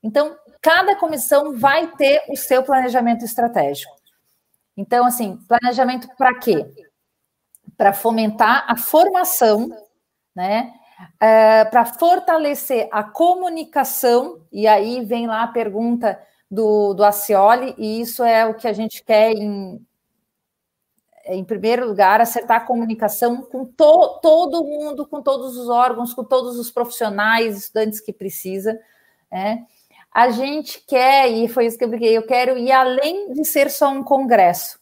[0.02, 3.94] Então, cada comissão vai ter o seu planejamento estratégico.
[4.76, 6.64] Então, assim, planejamento para quê?
[7.76, 9.68] Para fomentar a formação,
[10.34, 10.72] né?
[11.20, 16.20] É, para fortalecer a comunicação, e aí vem lá a pergunta
[16.50, 19.84] do, do Acioli, e isso é o que a gente quer em,
[21.26, 26.24] em primeiro lugar, acertar a comunicação com to, todo mundo, com todos os órgãos, com
[26.24, 28.78] todos os profissionais, estudantes que precisa.
[29.30, 29.66] Né?
[30.12, 33.70] A gente quer, e foi isso que eu briguei, eu quero ir além de ser
[33.70, 34.78] só um congresso.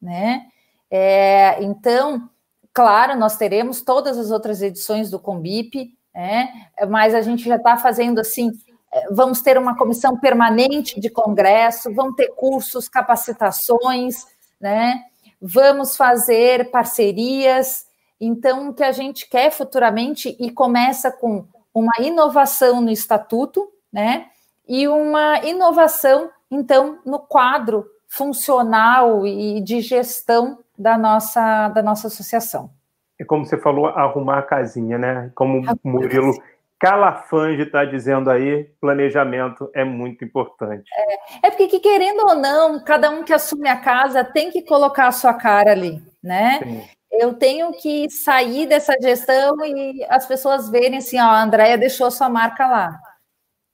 [0.00, 0.46] Né?
[0.90, 2.28] É, então,
[2.74, 6.68] Claro, nós teremos todas as outras edições do Combip, né?
[6.88, 8.50] mas a gente já está fazendo assim.
[8.92, 14.26] É, vamos ter uma comissão permanente de congresso, vão ter cursos, capacitações,
[14.60, 15.04] né?
[15.40, 17.86] Vamos fazer parcerias.
[18.20, 24.26] Então, o que a gente quer futuramente e começa com uma inovação no estatuto, né?
[24.66, 32.70] E uma inovação, então, no quadro funcional e de gestão da nossa, da nossa associação.
[33.18, 35.30] É como você falou, arrumar a casinha, né?
[35.34, 36.34] Como o Murilo
[36.78, 40.90] Calafange está dizendo aí, planejamento é muito importante.
[40.92, 44.62] É, é porque, que, querendo ou não, cada um que assume a casa tem que
[44.62, 46.60] colocar a sua cara ali, né?
[46.62, 46.82] Sim.
[47.12, 52.10] Eu tenho que sair dessa gestão e as pessoas verem assim, ó, a Andréia deixou
[52.10, 52.98] sua marca lá.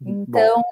[0.02, 0.62] Então,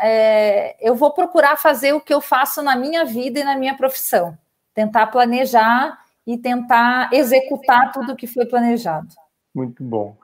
[0.00, 3.76] é, eu vou procurar fazer o que eu faço na minha vida e na minha
[3.76, 4.38] profissão
[4.74, 9.08] tentar planejar e tentar executar tudo que foi planejado.
[9.54, 10.16] Muito bom.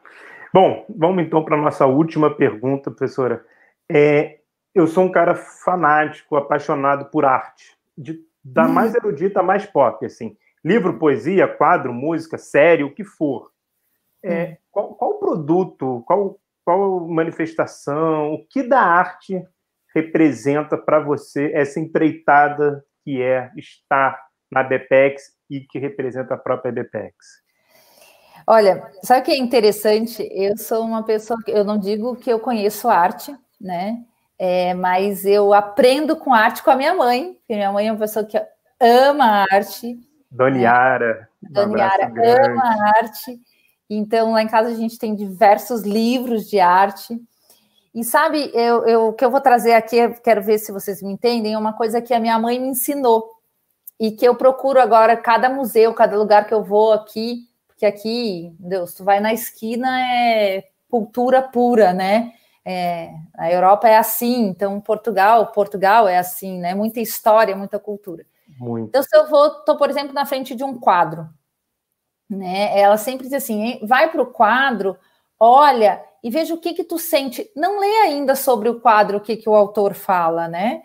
[0.52, 3.44] Bom, vamos então para a nossa última pergunta, professora.
[3.88, 4.40] É,
[4.74, 8.72] eu sou um cara fanático, apaixonado por arte, de, da hum.
[8.72, 10.36] mais erudita mais pop, assim.
[10.64, 13.50] Livro, poesia, quadro, música, série, o que for.
[14.22, 14.56] É, hum.
[14.70, 19.42] qual, qual produto, qual, qual manifestação, o que da arte
[19.94, 26.72] representa para você essa empreitada que é estar na BPEX e que representa a própria
[26.72, 27.14] BPEX?
[28.46, 30.28] Olha, sabe o que é interessante?
[30.32, 34.02] Eu sou uma pessoa, eu não digo que eu conheço arte, né?
[34.38, 37.98] É, mas eu aprendo com arte com a minha mãe, porque minha mãe é uma
[37.98, 38.40] pessoa que
[38.80, 40.00] ama arte.
[40.30, 41.28] Doniara.
[41.42, 41.50] Né?
[41.50, 43.38] Doniara um ama arte.
[43.88, 47.20] Então, lá em casa a gente tem diversos livros de arte.
[47.94, 51.12] E sabe, eu, eu, o que eu vou trazer aqui, quero ver se vocês me
[51.12, 53.39] entendem, é uma coisa que a minha mãe me ensinou
[54.00, 58.56] e que eu procuro agora cada museu, cada lugar que eu vou aqui, porque aqui,
[58.58, 62.32] Deus, tu vai na esquina é cultura pura, né?
[62.64, 66.74] É, a Europa é assim, então Portugal, Portugal é assim, né?
[66.74, 68.24] Muita história, muita cultura.
[68.58, 68.88] Muito.
[68.88, 71.28] Então, se eu vou, tô, por exemplo, na frente de um quadro,
[72.28, 72.78] né?
[72.78, 74.96] Ela sempre diz assim: vai para o quadro
[75.38, 77.50] olha e veja o que que tu sente.
[77.54, 80.82] Não lê ainda sobre o quadro o que que o autor fala, né?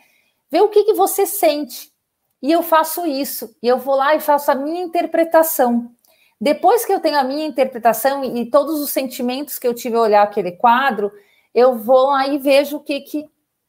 [0.50, 1.95] Vê o que que você sente.
[2.42, 3.56] E eu faço isso.
[3.62, 5.92] E eu vou lá e faço a minha interpretação.
[6.40, 10.04] Depois que eu tenho a minha interpretação e todos os sentimentos que eu tive ao
[10.04, 11.12] olhar aquele quadro,
[11.54, 13.26] eu vou lá e vejo o que que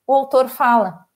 [0.07, 1.07] o autor fala.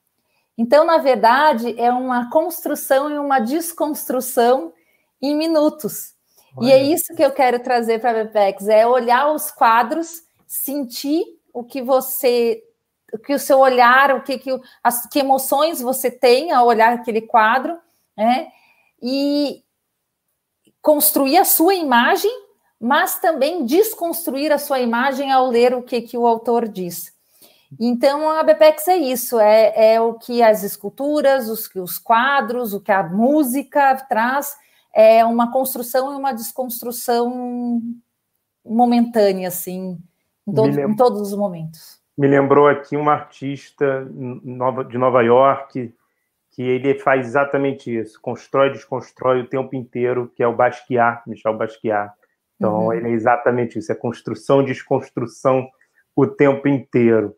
[0.57, 4.73] Então, na verdade, é uma construção e uma desconstrução
[5.21, 6.15] em minutos.
[6.57, 6.69] Olha.
[6.69, 11.25] E é isso que eu quero trazer para a Bepex, é olhar os quadros, sentir
[11.53, 12.63] o que você,
[13.19, 14.51] que o seu olhar, o que, que,
[14.83, 17.79] as, que emoções você tem ao olhar aquele quadro,
[18.17, 18.49] né?
[19.03, 19.63] E
[20.83, 22.31] construir a sua imagem,
[22.81, 27.13] mas também desconstruir a sua imagem ao ler o que, que o autor diz.
[27.79, 32.81] Então, a BPEX é isso, é, é o que as esculturas, os, os quadros, o
[32.81, 34.57] que a música traz,
[34.93, 37.81] é uma construção e uma desconstrução
[38.65, 39.99] momentânea, assim,
[40.47, 42.00] em, todo, em todos os momentos.
[42.21, 44.07] Me lembrou aqui um artista
[44.91, 45.91] de Nova York,
[46.51, 51.23] que ele faz exatamente isso, constrói e desconstrói o tempo inteiro, que é o Basquiat,
[51.27, 52.13] Michel Basquiat.
[52.57, 52.93] Então, uhum.
[52.93, 55.67] ele é exatamente isso, é construção e desconstrução
[56.15, 57.35] o tempo inteiro.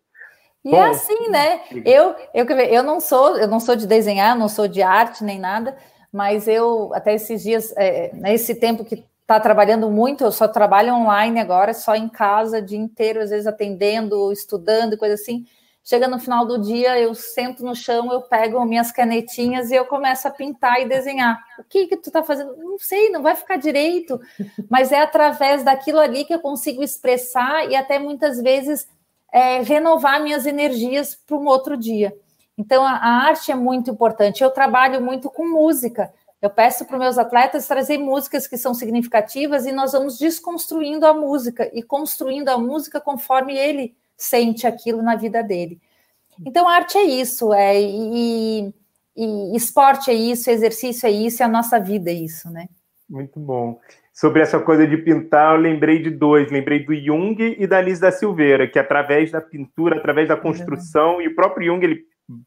[0.65, 1.61] E é Bom, é assim, né?
[1.85, 5.39] Eu, eu, eu não sou, eu não sou de desenhar, não sou de arte nem
[5.39, 5.77] nada,
[6.13, 10.95] mas eu até esses dias, é, nesse tempo que está trabalhando muito, eu só trabalho
[10.95, 15.47] online agora, só em casa, o dia inteiro, às vezes atendendo, estudando, coisa assim.
[15.85, 19.85] Chega no final do dia, eu sento no chão, eu pego minhas canetinhas e eu
[19.85, 21.43] começo a pintar e desenhar.
[21.59, 22.57] O que que tu está fazendo?
[22.57, 24.21] Não sei, não vai ficar direito,
[24.71, 28.87] mas é através daquilo ali que eu consigo expressar e até muitas vezes
[29.33, 32.15] é, renovar minhas energias para um outro dia.
[32.57, 34.45] Então, a, a, arte é muito importante.
[34.45, 36.13] Eu trabalho muito com música.
[36.43, 41.07] Eu peço para os meus atletas trazer músicas que são significativas e nós vamos desconstruindo
[41.07, 45.81] a música e construindo a música conforme ele sente aquilo na vida dele.
[46.45, 48.75] Então, arte é isso, é, e,
[49.17, 52.69] e esporte é isso, exercício é isso, e a nossa vida é isso, né?
[53.09, 53.79] Muito bom
[54.13, 56.51] sobre essa coisa de pintar, eu lembrei de dois.
[56.51, 61.15] Lembrei do Jung e da Liz da Silveira, que através da pintura, através da construção,
[61.15, 61.23] uhum.
[61.23, 62.05] e o próprio Jung, ele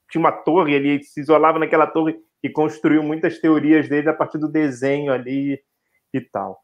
[0.09, 2.15] tinha uma torre, ele se isolava naquela torre
[2.45, 5.59] e construiu muitas teorias dele a partir do desenho ali
[6.13, 6.59] e tal.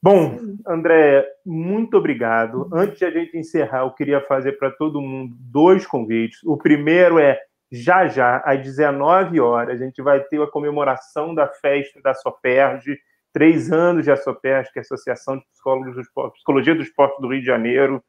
[0.00, 2.70] Bom, André, muito obrigado.
[2.72, 6.38] Antes de a gente encerrar, eu queria fazer para todo mundo dois convites.
[6.44, 7.40] O primeiro é
[7.72, 12.96] já já, às 19 horas, a gente vai ter a comemoração da festa da Soperge,
[13.32, 17.20] três anos de ASOPES, que é a Associação de Psicólogos do Esporte, Psicologia do Esporte
[17.20, 18.04] do Rio de Janeiro.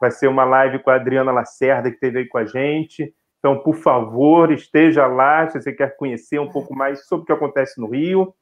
[0.00, 3.12] Vai ser uma live com a Adriana Lacerda, que esteve aí com a gente.
[3.48, 7.32] Então, por favor, esteja lá se você quer conhecer um pouco mais sobre o que
[7.32, 8.34] acontece no Rio.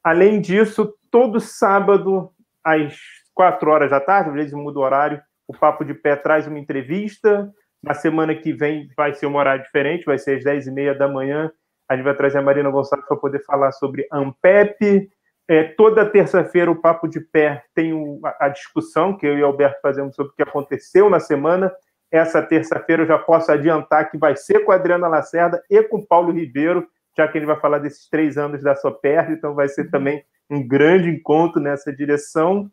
[0.00, 2.30] Além disso, todo sábado,
[2.62, 2.96] às
[3.34, 6.60] quatro horas da tarde, às vezes muda o horário, o Papo de Pé traz uma
[6.60, 7.50] entrevista.
[7.82, 10.94] Na semana que vem vai ser um horário diferente, vai ser às dez e meia
[10.94, 11.50] da manhã.
[11.88, 15.10] A gente vai trazer a Marina Gonçalves para poder falar sobre Ampep,
[15.48, 17.92] é, toda terça-feira o Papo de Pé tem
[18.38, 21.72] a, discussão que eu e o Alberto fazemos sobre o que aconteceu na semana.
[22.14, 25.96] Essa terça-feira eu já posso adiantar que vai ser com a Adriana Lacerda e com
[25.96, 26.86] o Paulo Ribeiro,
[27.16, 30.64] já que ele vai falar desses três anos da Soper, então vai ser também um
[30.64, 32.70] grande encontro nessa direção.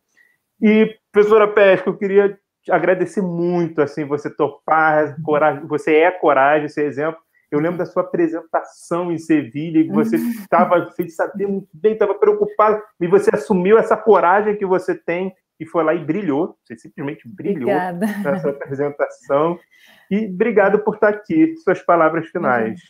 [0.62, 2.38] E, professora Pesca, eu queria
[2.70, 7.20] agradecer muito assim você topar, coragem, você é coragem, esse exemplo.
[7.50, 12.14] Eu lembro da sua apresentação em Sevilha, e você estava, sem saber muito bem, estava
[12.14, 16.58] preocupado, e você assumiu essa coragem que você tem e foi lá e brilhou.
[16.66, 18.08] Você simplesmente brilhou Obrigada.
[18.08, 19.60] nessa apresentação.
[20.10, 21.56] E obrigado por estar aqui.
[21.58, 22.82] Suas palavras finais.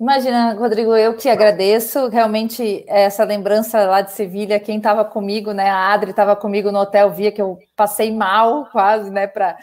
[0.00, 2.08] Imagina, Rodrigo, eu que agradeço.
[2.08, 5.68] Realmente, essa lembrança lá de Sevilha, quem estava comigo, né?
[5.68, 9.26] A Adri estava comigo no hotel, via que eu passei mal quase, né?
[9.26, 9.58] Para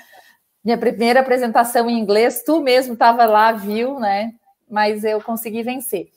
[0.63, 4.33] minha primeira apresentação em inglês, tu mesmo estava lá, viu, né?
[4.69, 6.09] Mas eu consegui vencer.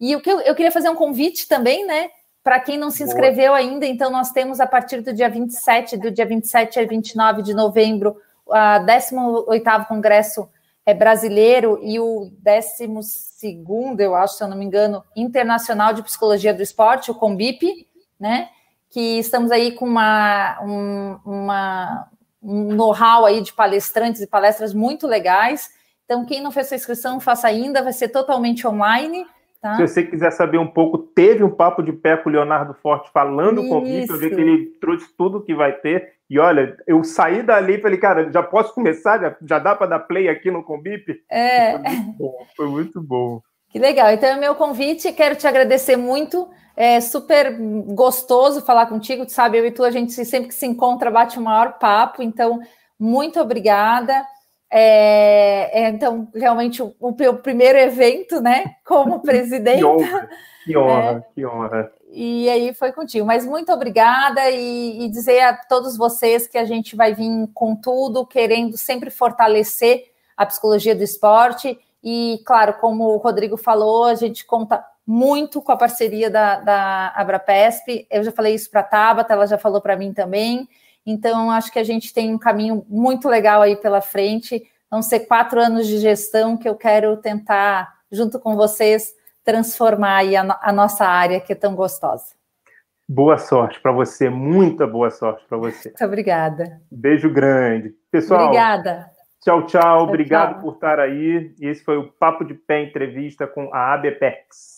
[0.00, 2.08] E o que eu, eu queria fazer um convite também, né?
[2.46, 3.58] Para quem não se inscreveu Boa.
[3.58, 7.52] ainda, então nós temos a partir do dia 27, do dia 27 a 29 de
[7.52, 8.18] novembro,
[8.48, 10.48] a 18º Congresso
[10.86, 16.54] é, Brasileiro e o 12º, eu acho, se eu não me engano, Internacional de Psicologia
[16.54, 18.48] do Esporte, o COMBIP, né?
[18.90, 22.08] Que estamos aí com uma, um, uma,
[22.40, 25.68] um know-how aí de palestrantes e palestras muito legais.
[26.04, 29.26] Então, quem não fez sua inscrição, faça ainda, vai ser totalmente online.
[29.66, 29.74] Tá?
[29.74, 33.10] Se você quiser saber um pouco, teve um papo de pé com o Leonardo Forte
[33.12, 33.68] falando Isso.
[33.68, 36.12] com o Vitor, vi que ele trouxe tudo que vai ter.
[36.30, 39.18] E olha, eu saí dali e falei, cara, já posso começar?
[39.20, 41.20] Já, já dá para dar play aqui no Combip?
[41.28, 41.72] É.
[41.72, 42.46] Foi muito bom.
[42.56, 43.40] Foi muito bom.
[43.68, 44.12] Que legal.
[44.12, 45.12] Então, é meu convite.
[45.12, 46.48] Quero te agradecer muito.
[46.76, 47.56] É super
[47.88, 49.26] gostoso falar contigo.
[49.26, 52.22] Tu sabe, eu e tu, a gente sempre que se encontra bate o maior papo.
[52.22, 52.60] Então,
[52.98, 54.24] muito obrigada.
[54.70, 59.78] É, é, então, realmente, o, o, primeiro evento, né, como presidente.
[59.80, 60.28] que honra,
[60.64, 61.92] que honra, é, que honra.
[62.10, 63.26] E aí foi contigo.
[63.26, 67.76] Mas muito obrigada e, e dizer a todos vocês que a gente vai vir com
[67.76, 70.04] tudo, querendo sempre fortalecer
[70.36, 75.72] a psicologia do esporte e, claro, como o Rodrigo falou, a gente conta muito com
[75.72, 78.06] a parceria da, da Abrapesp.
[78.08, 80.68] Eu já falei isso para a Tabata, ela já falou para mim também.
[81.06, 84.62] Então, acho que a gente tem um caminho muito legal aí pela frente.
[84.90, 90.34] Vão ser quatro anos de gestão que eu quero tentar, junto com vocês, transformar aí
[90.34, 92.34] a, a nossa área que é tão gostosa.
[93.08, 95.90] Boa sorte para você, muita boa sorte para você.
[95.90, 96.82] Muito obrigada.
[96.90, 97.94] Beijo grande.
[98.10, 98.46] Pessoal.
[98.46, 99.08] Obrigada.
[99.40, 100.02] Tchau, tchau.
[100.02, 100.62] Obrigado tchau.
[100.62, 101.54] por estar aí.
[101.60, 104.75] E esse foi o Papo de Pé entrevista com a ABPEX.